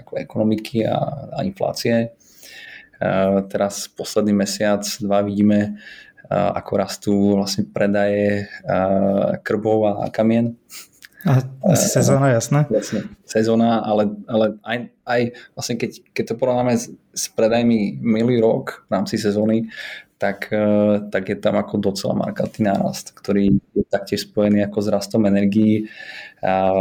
[0.00, 0.96] ako ekonomiky a,
[1.28, 2.16] a inflácie.
[3.52, 5.76] Teraz posledný mesiac, dva vidíme,
[6.32, 8.48] ako rastú vlastne predaje
[9.44, 10.56] krbov a kamien.
[11.26, 11.42] A
[11.74, 12.70] asi sezóna, jasné.
[12.70, 15.20] Jasne, sezóna, ale, ale aj, aj
[15.58, 19.66] vlastne keď, keď to porovnáme s, s predajmi milý rok v rámci sezóny,
[20.22, 24.88] tak, e, tak je tam ako docela markantný nárast, ktorý je taktiež spojený ako s
[24.88, 25.90] rastom energií.
[26.40, 26.72] A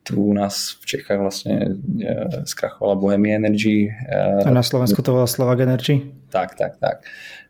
[0.00, 2.10] tu u nás v Čechách vlastne e,
[2.48, 3.92] skrachovala Bohemia Energy.
[4.08, 6.08] A na Slovensku to bola Slovak Energy?
[6.32, 7.04] Tak, tak, tak.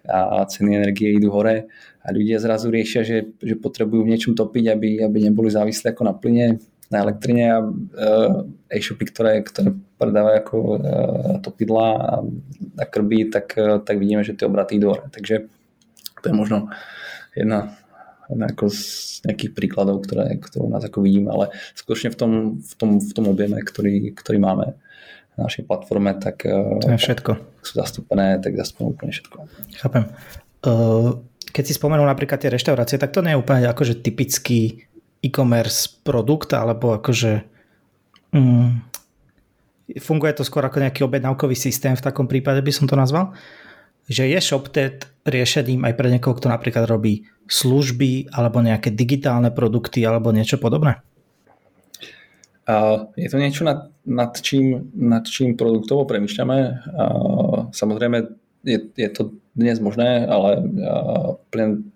[0.08, 1.68] A ceny energie idú hore
[2.00, 6.02] a ľudia zrazu riešia, že, že potrebujú v niečom topiť, aby, aby neboli závislí ako
[6.08, 6.56] na plyne,
[6.90, 10.76] na elektrine a uh, e-shopy, ktoré, ktoré predávajú ako uh,
[11.44, 12.14] topidla a,
[12.80, 15.06] a krby, tak, uh, tak vidíme, že tie obraty idú hore.
[15.12, 15.46] Takže
[16.18, 16.72] to je možno
[17.36, 17.78] jedna,
[18.26, 18.82] jedna ako z
[19.28, 23.24] nejakých príkladov, ktoré, u nás ako vidíme, ale skutočne v tom, v tom, v tom
[23.28, 24.74] objeme, ktorý, ktorý máme
[25.38, 27.38] na našej platforme, tak, to je všetko.
[27.62, 29.36] sú zastúpené, tak zastúpené úplne všetko.
[29.78, 30.04] Chápem.
[30.60, 34.86] Uh, keď si spomenul napríklad tie reštaurácie, tak to nie je úplne akože typický
[35.20, 37.44] e-commerce produkt, alebo akože
[38.32, 38.68] mm,
[40.00, 43.34] funguje to skôr ako nejaký objednávkový systém v takom prípade by som to nazval,
[44.10, 50.02] že je ShopTet riešením aj pre niekoho, kto napríklad robí služby alebo nejaké digitálne produkty
[50.06, 51.02] alebo niečo podobné?
[53.18, 56.86] je to niečo, nad, nad, čím, nad čím produktovo premyšľame.
[57.74, 58.18] samozrejme,
[58.62, 60.62] je, je to dnes možné, ale
[61.50, 61.90] plne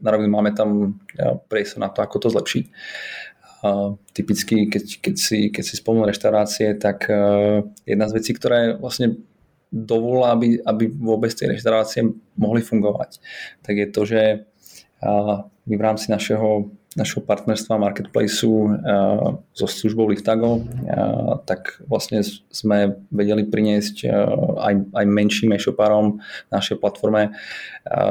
[0.00, 1.00] na rovinu máme tam
[1.48, 2.64] priestor na to, ako to zlepšiť.
[4.14, 7.10] Typicky, keď, keď, si, keď si spomnú reštaurácie, tak
[7.88, 9.18] jedna z vecí, ktoré vlastne
[9.68, 12.06] dovolá, aby, aby vôbec tie reštaurácie
[12.38, 13.20] mohli fungovať,
[13.60, 14.22] tak je to, že
[15.68, 22.98] my v rámci našeho našho partnerstva Marketplaceu uh, so službou Liftago, uh, tak vlastne sme
[23.14, 26.18] vedeli priniesť uh, aj, aj menším e-shopárom
[26.50, 27.30] na našej platforme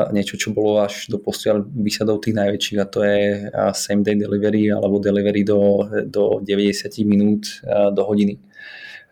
[0.10, 3.45] niečo, čo bolo až do posiaľ výsadov tých najväčších a to je
[3.78, 7.62] same day delivery alebo delivery do, do 90 minút
[7.93, 8.41] do hodiny.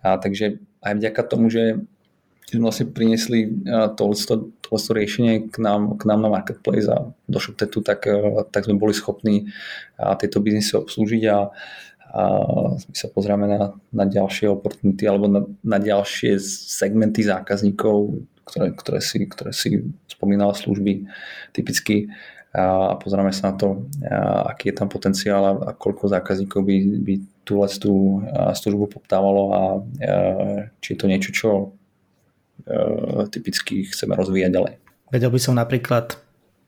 [0.02, 1.86] A takže aj vďaka tomu, že
[2.50, 3.66] sme vlastne priniesli
[3.98, 8.70] tohleto, tohleto riešenie k nám, k nám na Marketplace a do ShopTetu, tak, e, tak
[8.70, 9.50] sme boli schopní
[10.22, 11.50] tieto biznisy obslúžiť a,
[12.16, 12.24] a
[12.78, 16.38] my sa pozrieme na, na ďalšie opportunity alebo na, na ďalšie
[16.70, 21.10] segmenty zákazníkov, ktoré, ktoré, si, ktoré si spomínala služby
[21.50, 22.14] typicky
[22.56, 23.84] a pozrieme sa na to,
[24.48, 27.60] aký je tam potenciál a koľko zákazníkov by, by tú
[28.32, 29.62] službu poptávalo a
[30.80, 31.50] či je to niečo, čo
[33.30, 34.74] typicky chceme rozvíjať ďalej.
[35.14, 36.18] Vedel by som napríklad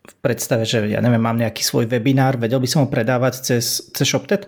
[0.08, 3.91] v predstave, že ja neviem, mám nejaký svoj webinár, vedel by som ho predávať cez,
[3.91, 4.47] cez ShopTet?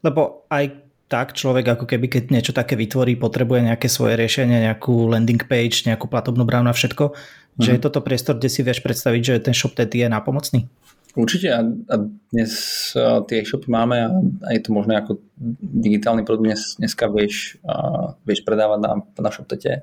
[0.00, 0.72] Lebo aj
[1.10, 5.84] tak človek ako keby keď niečo také vytvorí, potrebuje nejaké svoje riešenie, nejakú landing page,
[5.84, 7.60] nejakú platobnú bránu a všetko, mm-hmm.
[7.60, 10.70] že je toto priestor, kde si vieš predstaviť, že ten ShopTet je napomocný?
[11.18, 11.96] Určite a, a
[12.30, 12.52] dnes
[12.94, 14.08] a tie e-shopy máme a,
[14.46, 15.18] a je to možné ako
[15.58, 19.82] digitálny produkt dnes, dneska vieš, a, vieš predávať na, na ShopTete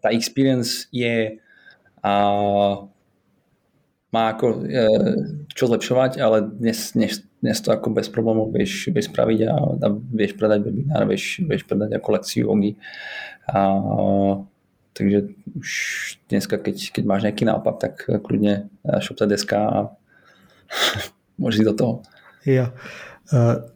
[0.00, 1.40] tá experience je
[2.04, 2.12] a
[4.14, 4.86] má ako e,
[5.50, 9.86] čo zlepšovať, ale dnes, dnes, dnes to ako bez problémov vieš, vieš spraviť a, a
[9.90, 12.78] vieš predať webinár, vieš, vieš predať ako lekciu jogi.
[13.50, 13.60] A,
[14.94, 15.70] takže už
[16.30, 19.90] dneska, keď, keď máš nejaký nápad, tak kľudne ShopTedesk a
[21.42, 21.94] môžeš ísť do toho.
[22.46, 22.70] Ja.
[23.34, 23.66] E,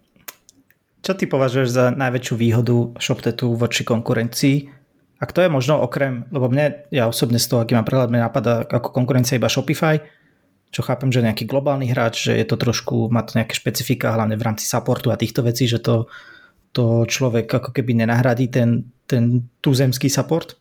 [1.03, 4.78] čo ty považuješ za najväčšiu výhodu ShopTetu voči konkurencii?
[5.19, 8.23] A kto je možno okrem, lebo mne, ja osobne z toho, aký mám prehľad, mne
[8.31, 9.99] napadá ako konkurencia iba Shopify,
[10.71, 14.37] čo chápem, že nejaký globálny hráč, že je to trošku, má to nejaké špecifika, hlavne
[14.37, 16.07] v rámci supportu a týchto vecí, že to,
[16.77, 20.55] to človek ako keby nenahradí ten, ten tuzemský support.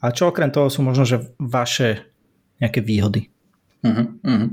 [0.00, 2.08] A čo okrem toho sú možno, že vaše
[2.62, 3.28] nejaké výhody?
[3.84, 4.48] Uh-huh, uh-huh.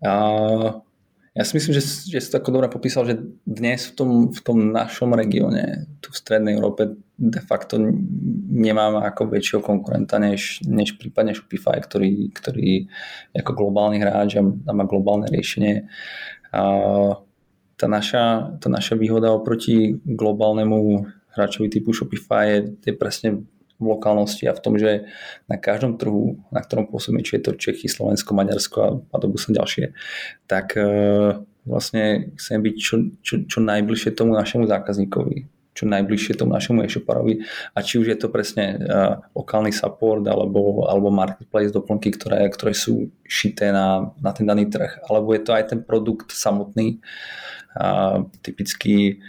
[0.00, 0.80] Uh,
[1.36, 4.40] ja si myslím, že, že si to ako dobre popísal, že dnes v tom, v
[4.40, 7.76] tom našom regióne, tu v strednej Európe, de facto
[8.48, 12.88] nemáme ako väčšieho konkurenta než, než prípadne Shopify, ktorý, ktorý
[13.36, 15.84] ako globálny hráč a má globálne riešenie.
[16.56, 16.60] A
[17.76, 21.04] tá, naša, tá naša výhoda oproti globálnemu
[21.36, 23.44] hráčovi typu Shopify je, je presne
[23.76, 25.08] v lokálnosti a v tom, že
[25.46, 29.36] na každom trhu, na ktorom pôsobíme, či je to Čechy, Slovensko, Maďarsko a, a dobu
[29.36, 29.92] som ďalšie,
[30.48, 30.88] tak e,
[31.68, 37.44] vlastne chcem byť čo, čo, čo najbližšie tomu našemu zákazníkovi čo najbližšie tomu našemu e-shoparovi
[37.76, 42.72] a či už je to presne uh, lokálny support alebo, alebo marketplace doplnky, ktoré, ktoré
[42.72, 47.04] sú šité na, na ten daný trh, alebo je to aj ten produkt samotný.
[47.76, 49.20] Uh, typicky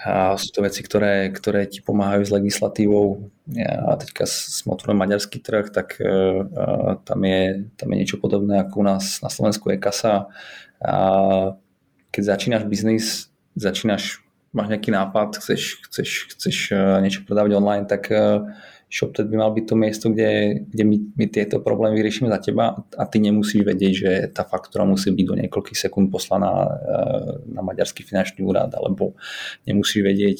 [0.00, 3.28] a sú to veci, ktoré, ktoré ti pomáhajú s legislatívou.
[3.60, 8.80] A teďka sme otvorili maďarský trh, tak uh, tam, je, tam je niečo podobné ako
[8.80, 10.32] u nás na Slovensku je kasa.
[10.80, 10.96] A
[12.08, 13.28] keď začínaš biznis,
[13.60, 14.24] začínaš,
[14.56, 18.08] máš nejaký nápad, chceš, chceš, chceš uh, niečo predávať online, tak
[18.90, 22.74] ShopTet by mal byť to miesto, kde, kde my, my tieto problémy vyriešime za teba
[22.74, 26.70] a ty nemusíš vedieť, že tá faktúra musí byť do niekoľkých sekúnd poslaná eh,
[27.54, 29.14] na maďarský finančný úrad, alebo
[29.62, 30.38] nemusíš vedieť,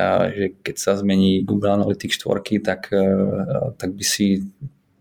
[0.00, 4.48] eh, že keď sa zmení Google Analytics 4, tak, eh, tak by si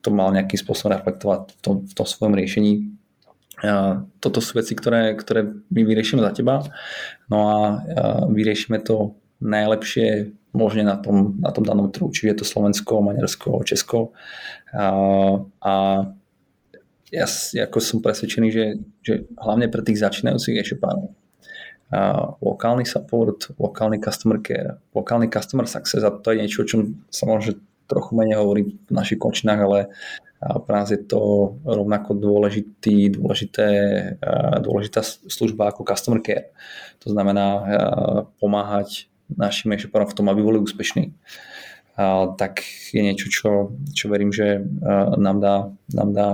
[0.04, 2.92] to mal nejakým spôsobom reflektovať v tom, v tom svojom riešení.
[4.20, 6.68] Toto sú veci, ktoré, ktoré my vyriešime za teba.
[7.32, 7.60] No a
[8.28, 13.66] vyriešime to najlepšie možne na tom, na tom danom trhu, či je to Slovensko, Maďarsko,
[13.66, 14.14] Česko.
[14.74, 14.86] A,
[15.62, 15.74] a
[17.14, 17.26] ja
[17.66, 18.66] ako som presvedčený, že,
[19.06, 21.14] že hlavne pre tých začínajúcich e-shopárov
[22.42, 27.30] lokálny support, lokálny customer care, lokálny customer success a to je niečo, o čom sa
[27.30, 27.54] môže
[27.86, 29.80] trochu menej hovorí v našich končinách, ale
[30.42, 33.68] pre nás je to rovnako dôležitý, dôležité,
[34.60, 36.52] dôležitá služba ako customer care.
[37.06, 37.48] To znamená
[38.42, 41.14] pomáhať našim e-shoperom v tom, aby boli úspešní,
[42.38, 43.50] tak je niečo, čo,
[43.94, 44.66] čo verím, že
[45.18, 45.56] nám dá,
[45.94, 46.30] nám dá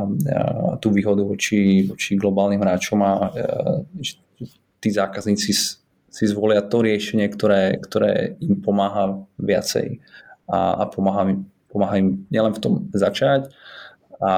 [0.79, 3.27] tú výhodu voči, voči globálnym hráčom a,
[3.99, 4.23] že
[4.79, 5.51] tí zákazníci
[6.09, 9.99] si zvolia to riešenie, ktoré, ktoré im pomáha viacej.
[10.49, 11.37] A, a pomáha,
[11.69, 13.53] pomáha im nielen v tom začať
[14.17, 14.33] a, a,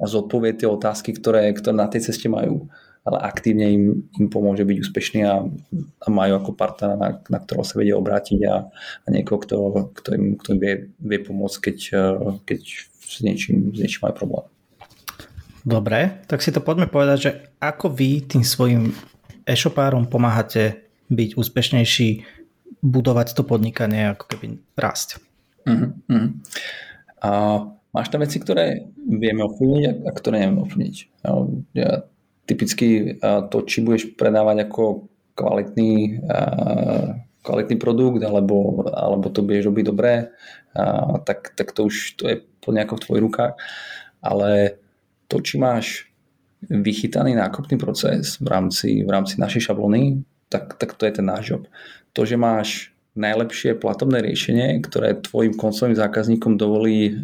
[0.00, 2.70] zodpovieť tie otázky, ktoré, ktoré na tej ceste majú
[3.08, 3.84] ale aktívne im,
[4.20, 5.48] im pomôže byť úspešný a,
[6.04, 9.56] a majú ako partnera, na, na ktorého sa vedia obrátiť a, a niekoho, kto,
[9.96, 11.78] kto im, kto im vie, vie pomôcť, keď,
[12.44, 12.60] keď
[13.00, 14.44] s niečím, s niečím majú problém.
[15.64, 17.30] Dobre, tak si to poďme povedať, že
[17.64, 18.92] ako vy tým svojim
[19.48, 22.08] e-shopárom pomáhate byť úspešnejší,
[22.84, 25.18] budovať to podnikanie, ako keby rásť.
[25.64, 25.96] Uh-huh.
[27.24, 27.30] A
[27.90, 30.96] máš tam veci, ktoré vieme ovplyvniť a ktoré nevieme ovplyvniť.
[31.74, 32.06] Ja
[32.48, 35.04] typicky to, či budeš predávať ako
[35.36, 36.24] kvalitný,
[37.44, 40.32] kvalitný produkt alebo, alebo to budeš robiť dobré,
[41.28, 43.52] tak, tak to už to je pod nejakou v tvojich rukách.
[44.24, 44.80] Ale
[45.28, 46.08] to, či máš
[46.66, 51.54] vychytaný nákupný proces v rámci, v rámci našej šablony, tak, tak to je ten náš
[51.54, 51.62] job.
[52.16, 57.14] To, že máš najlepšie platobné riešenie, ktoré tvojim koncovým zákazníkom dovolí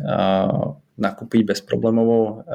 [0.94, 2.46] nakúpiť bezproblémovo,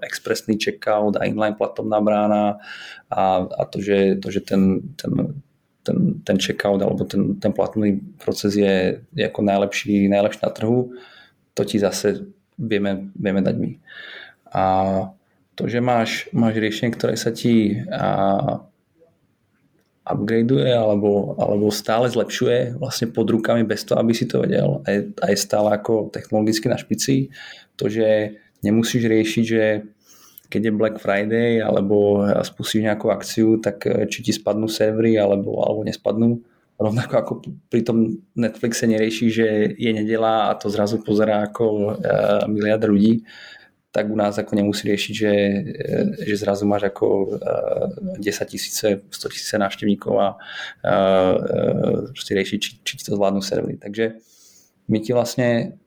[0.00, 2.64] expresný checkout a inline platobná brána
[3.12, 5.42] a, a to, že, to, že ten, ten,
[5.84, 10.96] ten, ten checkout alebo ten, ten platobný proces je, je ako najlepší, najlepší na trhu,
[11.52, 13.70] to ti zase vieme, vieme dať my.
[14.48, 14.64] A
[15.52, 18.64] to, že máš, máš riešenie, ktoré sa ti a,
[20.08, 24.88] upgradeuje alebo, alebo stále zlepšuje vlastne pod rukami bez toho, aby si to vedel a
[25.28, 27.28] je, stále ako technologicky na špici.
[27.76, 29.64] To, že nemusíš riešiť, že
[30.48, 35.60] keď je Black Friday alebo spustíš nejakú akciu, tak eh, či ti spadnú servery alebo,
[35.60, 36.40] alebo nespadnú.
[36.78, 37.32] Rovnako ako
[37.68, 43.26] pri tom Netflixe nerieši, že je nedela a to zrazu pozerá ako uh, miliard ľudí
[43.88, 45.34] tak u nás ako nemusí riešiť, že,
[46.20, 47.40] že zrazu máš ako
[48.20, 50.28] 10 eh, tisíce, 100 tisíce návštevníkov a
[52.12, 53.80] proste riešiť, či, či to zvládnu servery.
[53.80, 54.20] Takže
[54.92, 55.80] my ti vlastne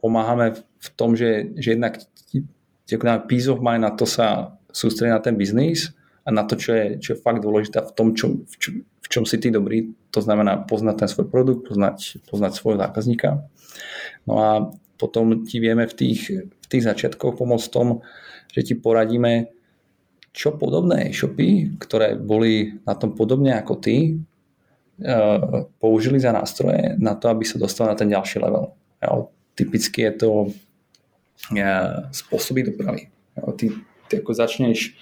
[0.00, 2.44] pomáhame v tom, že, že jednak ti,
[2.88, 2.94] ti
[3.28, 5.92] peace of mind na to sa sústrediť na ten biznis
[6.24, 9.08] a na to, čo je, čo je fakt dôležité v tom, čo, v, čom, v
[9.08, 9.92] čom si ty dobrý.
[10.12, 13.44] To znamená poznať ten svoj produkt, poznať, poznať svojho zákazníka.
[14.28, 14.50] No a
[15.00, 18.04] potom ti vieme v tých, v tých začiatkoch pomôcť tom,
[18.52, 19.48] že ti poradíme,
[20.30, 24.20] čo podobné e-shopy, ktoré boli na tom podobne ako ty,
[25.80, 28.76] použili za nástroje na to, aby sa dostali na ten ďalší level.
[29.56, 30.30] Typicky je to
[32.12, 33.08] spôsoby dopravy.
[33.34, 33.66] Ty,
[34.12, 34.92] ty ako začneš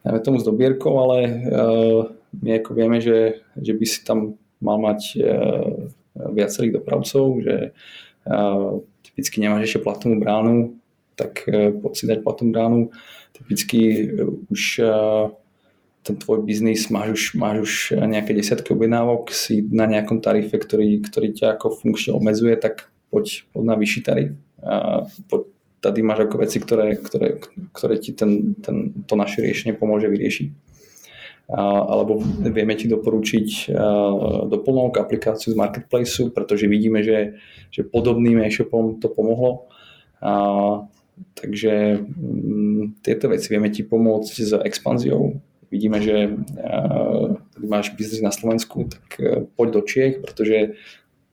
[0.00, 1.18] najmä tomu s dobierkou, ale
[2.40, 5.20] my ako vieme, že, že by si tam mal mať
[6.14, 7.76] viacerých dopravcov, že
[9.14, 10.74] typicky nemáš ešte platnú bránu,
[11.14, 12.80] tak poď si dať platnú bránu.
[13.30, 14.10] Typicky
[14.50, 14.82] už
[16.04, 21.00] ten tvoj biznis, máš už, máš už nejaké desiatky objednávok, si na nejakom tarife, ktorý,
[21.00, 24.30] ktorý ťa ako funkčne obmedzuje, tak poď, poď na vyšší tarif.
[24.60, 25.48] A poď,
[25.80, 27.38] tady máš ako veci, ktoré, ktoré,
[27.72, 30.48] ktoré ti ten, ten, to naše riešenie pomôže vyriešiť.
[31.44, 33.68] A, alebo vieme ti doporučiť
[34.48, 37.36] doplnok, aplikáciu z Marketplaceu, pretože vidíme, že,
[37.68, 39.68] že podobným e-shopom to pomohlo.
[40.24, 40.88] A,
[41.36, 45.36] takže mm, tieto veci vieme ti pomôcť s expanziou
[45.74, 50.78] vidíme, že uh, máš biznis na Slovensku, tak uh, poď do Čiech, pretože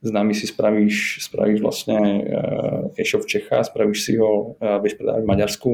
[0.01, 5.21] s nami si spravíš, spravíš vlastne uh, e-shop v Čechách, spravíš si ho, vieš predávať
[5.21, 5.71] v Maďarsku.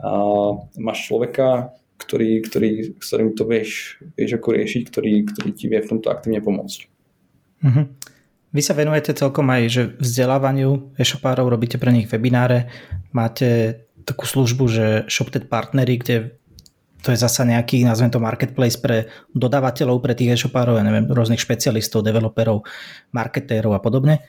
[0.00, 5.80] Uh, máš človeka, ktorý, ktorý, ktorým to vieš, vieš ako riešiť, ktorý, ktorý ti vie
[5.84, 6.80] v tomto aktívne pomôcť.
[7.60, 7.84] Uh-huh.
[8.50, 12.66] Vy sa venujete celkom aj že vzdelávaniu e-shopárov, robíte pre nich webináre,
[13.14, 16.40] máte takú službu, že ShopTed partnery, kde
[17.00, 21.40] to je zasa nejaký, nazvem to marketplace pre dodávateľov, pre tých e-shopárov, ja neviem, rôznych
[21.40, 22.66] špecialistov, developerov,
[23.14, 24.20] marketérov a podobne.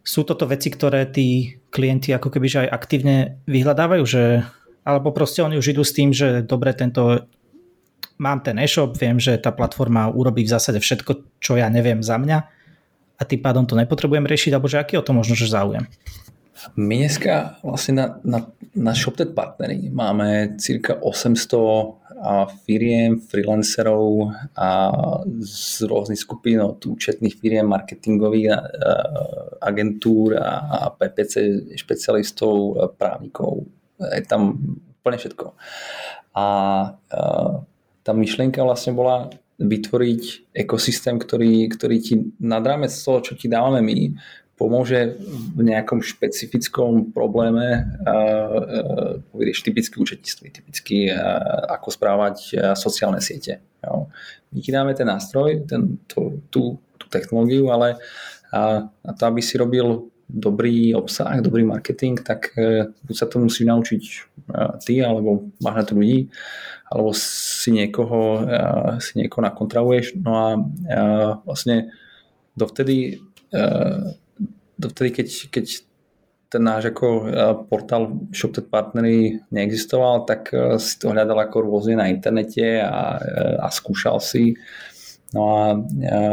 [0.00, 4.44] Sú toto veci, ktoré tí klienti ako keby že aj aktívne vyhľadávajú, že,
[4.84, 7.28] alebo proste oni už idú s tým, že dobre, tento
[8.20, 12.20] mám ten e-shop, viem, že tá platforma urobí v zásade všetko, čo ja neviem za
[12.20, 12.38] mňa
[13.20, 15.84] a tým pádom to nepotrebujem riešiť, alebo že aký o to možno, že záujem.
[16.76, 18.38] My dneska vlastne na, na,
[18.76, 22.00] na ShopTed partnery máme cirka 800
[22.68, 24.92] firiem, freelancerov a
[25.40, 28.60] z rôznych skupín od účetných firiem, marketingových
[29.64, 33.64] agentúr a PPC špecialistov, právnikov.
[34.00, 34.56] Je tam
[35.00, 35.52] úplne všetko.
[36.34, 36.44] A
[38.00, 39.28] tá myšlienka vlastne bola
[39.60, 44.16] vytvoriť ekosystém, ktorý, ktorý ti nad rámec toho, čo ti dávame my,
[44.56, 45.16] pomôže
[45.56, 47.96] v nejakom špecifickom probléme,
[49.32, 50.96] vieš, typicky účetníctví, typicky
[51.68, 53.64] ako správať sociálne siete.
[54.52, 57.96] My ti dáme ten nástroj, ten, tú, tú, tú technológiu, ale
[59.00, 63.66] na to, aby si robil dobrý obsah, dobrý marketing, tak e, buď sa to musíš
[63.66, 64.02] naučiť
[64.86, 66.26] ty, alebo máš na ľudí,
[66.90, 68.42] alebo si niekoho,
[68.98, 70.18] si niekoho nakontravuješ.
[70.18, 70.46] No a
[71.46, 71.94] vlastne
[72.58, 73.22] dovtedy
[73.54, 73.62] e,
[74.80, 75.66] dovtedy, keď, keď
[76.50, 77.22] ten náš ako e,
[77.68, 83.60] portál ShopTed Partnery neexistoval, tak e, si to hľadal ako rôzne na internete a, e,
[83.60, 84.58] a skúšal si.
[85.30, 85.78] No a,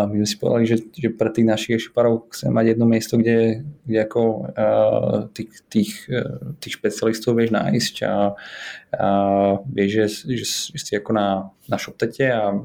[0.10, 3.62] my sme si povedali, že, že pre tých našich e-shopárov chceme mať jedno miesto, kde,
[3.86, 4.22] kde ako
[5.38, 5.92] tých, tých,
[6.58, 8.34] tých špecialistov vieš nájsť a,
[8.98, 9.08] a
[9.70, 12.58] vieš, že, že, že si ako na, na ShopTete a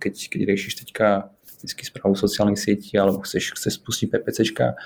[0.00, 4.78] keď, keď riešiš teďka vždy správu sociálnych sietí alebo chceš, chceš spustiť PPCčka,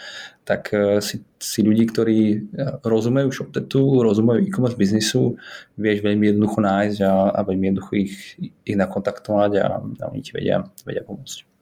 [0.49, 2.39] tak e, si, si ľudí, ktorí e,
[2.83, 5.37] rozumejú ShopTetu, rozumejú e-commerce biznisu,
[5.77, 10.33] vieš veľmi jednoducho nájsť a, a veľmi jednoducho ich, ich nakontaktovať a, a oni ti
[10.33, 11.53] vedia, vedia pomôcť.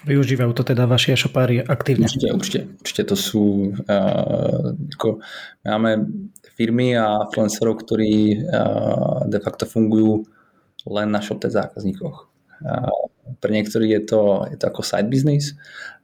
[0.00, 2.08] Využívajú to teda vaši e-shopári aktívne?
[2.08, 2.60] Určite, určite.
[2.80, 3.68] Určite to sú...
[3.84, 5.20] Uh, ako,
[5.68, 6.08] máme
[6.56, 10.24] firmy a influencerov, ktorí uh, de facto fungujú
[10.88, 12.29] len na ShopTet zákazníkoch.
[12.60, 14.20] Uh, pre niektorých je to,
[14.52, 15.56] je to ako side business,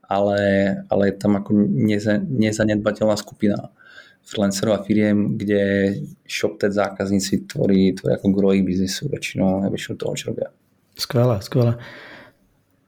[0.07, 0.39] ale,
[0.87, 3.69] ale je tam ako neza, nezanedbateľná skupina
[4.27, 5.63] freelancerov a firiem, kde
[6.27, 10.51] ShopTed zákazníci tvorí, tvorí ako gro biznisu väčšinou, väčšinou toho, čo robia.
[10.99, 11.79] Skvelé, skvelé.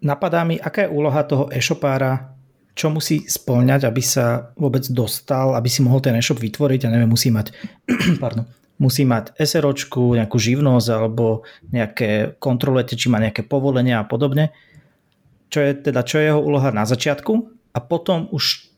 [0.03, 2.36] Napadá mi, aká je úloha toho e-shopára,
[2.76, 7.11] čo musí splňať, aby sa vôbec dostal, aby si mohol ten e-shop vytvoriť, ja neviem,
[7.11, 7.51] musí mať
[8.24, 8.47] pardon,
[8.80, 14.56] musí mať SROčku, nejakú živnosť alebo nejaké kontrolujete, či má nejaké povolenia a podobne.
[15.52, 17.34] Čo je teda, čo je jeho úloha na začiatku
[17.76, 18.72] a potom už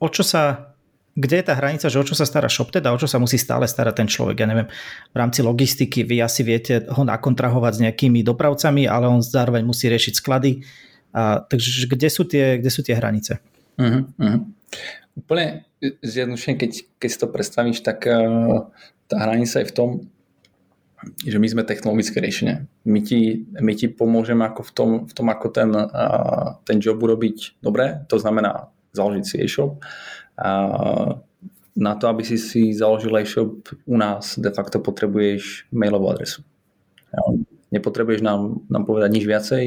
[0.00, 0.72] o čo sa,
[1.16, 3.36] kde je tá hranica, že o čo sa stará shop teda, o čo sa musí
[3.40, 4.44] stále starať ten človek.
[4.44, 4.68] Ja neviem,
[5.12, 9.88] v rámci logistiky vy asi viete ho nakontrahovať s nejakými dopravcami, ale on zároveň musí
[9.88, 10.64] riešiť sklady.
[11.10, 13.42] A, takže kde sú tie, kde sú tie hranice?
[13.76, 14.40] Uh-huh, uh-huh.
[15.20, 15.68] Úplne
[16.00, 18.68] zjednodušene, keď, keď si to predstavíš, tak uh,
[19.10, 19.90] tá hranica je v tom,
[21.24, 22.68] že my sme technologické riešenie.
[22.84, 25.70] My ti, my ti pomôžeme ako v, tom, v tom, ako ten,
[26.68, 29.80] ten job urobiť dobre, to znamená založiť si e-shop.
[31.80, 36.44] Na to, aby si si založil e-shop u nás, de facto potrebuješ mailovú adresu.
[37.72, 39.64] nepotrebuješ nám, nám povedať nič viacej,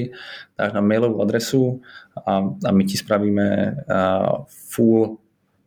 [0.54, 1.82] dáš nám mailovú adresu
[2.14, 3.47] a, a my ti spravíme
[3.89, 5.23] uh, full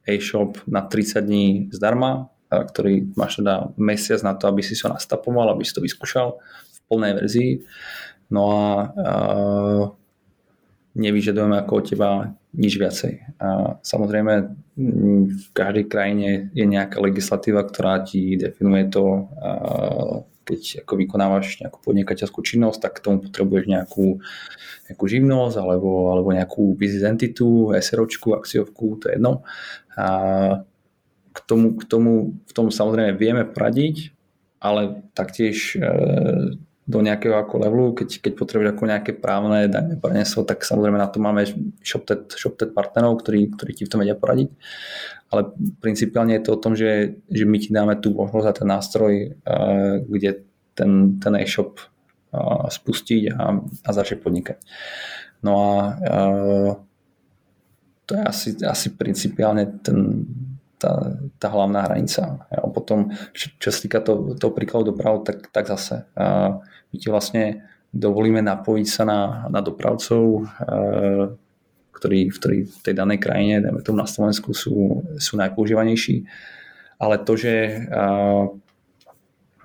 [0.07, 4.95] e-shop na 30 dní zdarma, uh, ktorý máš teda mesiac na to, aby si sa
[4.95, 6.39] nastapoval, aby si to vyskúšal
[6.73, 7.53] v plnej verzii.
[8.31, 9.83] No a uh,
[10.97, 12.11] nevyžadujeme ako od teba
[12.57, 13.37] nič viacej.
[13.37, 14.33] A samozrejme
[15.29, 19.29] v každej krajine je nejaká legislatíva, ktorá ti definuje to,
[20.47, 24.23] keď ako vykonávaš nejakú podnikateľskú činnosť, tak k tomu potrebuješ nejakú,
[24.87, 29.43] nejakú živnosť alebo, alebo nejakú business entitu, SROčku, akciovku, to je jedno.
[29.99, 30.07] A
[31.35, 34.15] k tomu, k tomu, v tom samozrejme vieme poradiť,
[34.63, 35.83] ale taktiež e,
[36.87, 41.11] do nejakého ako levelu, keď, keď potrebuješ ako nejaké právne dajme poradenstvo, tak samozrejme na
[41.11, 41.43] to máme
[41.83, 44.55] ShopTet, ShopTet partnerov, ktorí, ktorí ti v tom vedia poradiť.
[45.35, 45.51] Ale
[45.83, 49.13] principiálne je to o tom, že, že my ti dáme tú možnosť a ten nástroj,
[49.43, 50.47] uh, kde
[50.79, 54.63] ten, ten e-shop uh, spustiť a, a začať podnikať.
[55.43, 56.71] No a uh,
[58.07, 60.23] to je asi, asi principiálne ten,
[60.77, 62.47] tá, tá hlavná hranica.
[62.53, 66.61] A potom, čo, sa týka toho, toho príkladu doprav, tak, tak zase uh,
[66.93, 71.33] my ti vlastne dovolíme napojiť sa na, na dopravcov, uh,
[71.97, 76.29] ktorí, v tej danej krajine, dajme tomu na Slovensku, sú, sú najpoužívanejší.
[77.01, 78.53] Ale to, že, uh,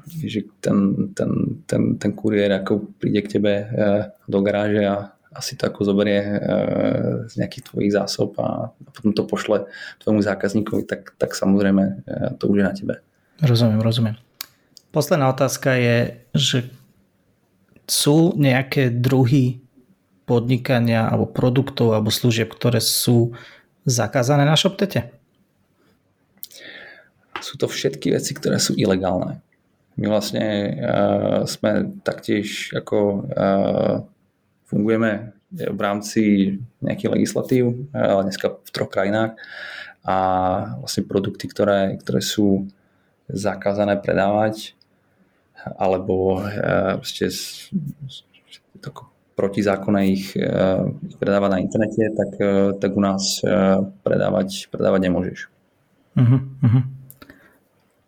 [0.08, 1.32] že ten, ten,
[1.68, 6.20] ten, ten kuriér ako príde k tebe uh, do garáže a asi to ako zoberie
[6.20, 6.38] e,
[7.32, 9.68] z nejakých tvojich zásob a potom to pošle
[10.04, 11.94] tvojmu zákazníkovi, tak, tak samozrejme e,
[12.36, 12.94] to už je na tebe.
[13.40, 14.16] Rozumiem, rozumiem.
[14.92, 15.98] Posledná otázka je,
[16.36, 16.68] že
[17.88, 19.64] sú nejaké druhy
[20.28, 23.36] podnikania alebo produktov alebo služieb, ktoré sú
[23.88, 25.12] zakázané na ShopTete?
[27.42, 29.42] Sú to všetky veci, ktoré sú ilegálne.
[29.98, 30.46] My vlastne
[30.78, 33.96] uh, sme taktiež ako uh,
[34.72, 36.22] fungujeme v rámci
[36.80, 39.36] nejakých legislatív, dneska v troch krajinách
[40.08, 40.18] a
[40.80, 42.72] vlastne produkty, ktoré, ktoré sú
[43.28, 44.80] zakázané predávať
[45.76, 46.40] alebo
[47.04, 47.28] ešte
[49.36, 50.46] protizákonné ich, e,
[51.08, 53.42] ich predávať na internete, tak, e, tak u nás
[54.06, 55.40] predávať, predávať nemôžeš.
[56.14, 56.84] Uh-huh, uh-huh.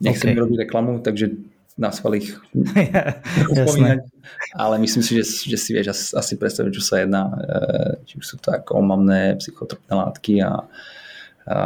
[0.03, 0.41] Nechcem okay.
[0.43, 1.34] robiť reklamu, takže
[1.74, 2.38] na ich
[3.57, 4.05] spomínať,
[4.53, 7.38] ale myslím si, že, že si vieš asi, asi predstaviť, čo sa jedná, e,
[8.05, 10.69] či už sú to ako omamné psychotropné látky a,
[11.49, 11.57] a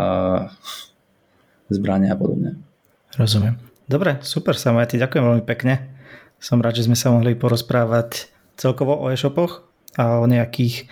[1.67, 2.55] zbrania a podobne.
[3.19, 3.59] Rozumiem.
[3.87, 5.91] Dobre, super Samo, ja ti ďakujem veľmi pekne.
[6.39, 9.67] Som rád, že sme sa mohli porozprávať celkovo o e-shopoch
[9.99, 10.87] a o nejakých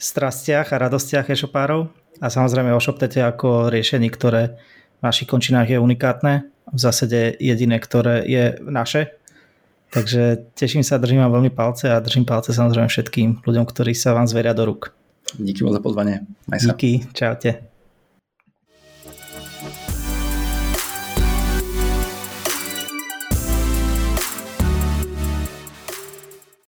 [0.00, 1.88] strastiach a radostiach e-shopárov
[2.20, 4.56] a samozrejme o ShopTete ako riešení, ktoré
[5.00, 9.12] v našich končinách je unikátne v zásade jediné, ktoré je naše.
[9.94, 14.10] Takže teším sa, držím vám veľmi palce a držím palce samozrejme všetkým ľuďom, ktorí sa
[14.10, 14.90] vám zveria do rúk.
[15.38, 16.26] Díky za pozvanie.
[16.50, 17.73] Díky, čaute.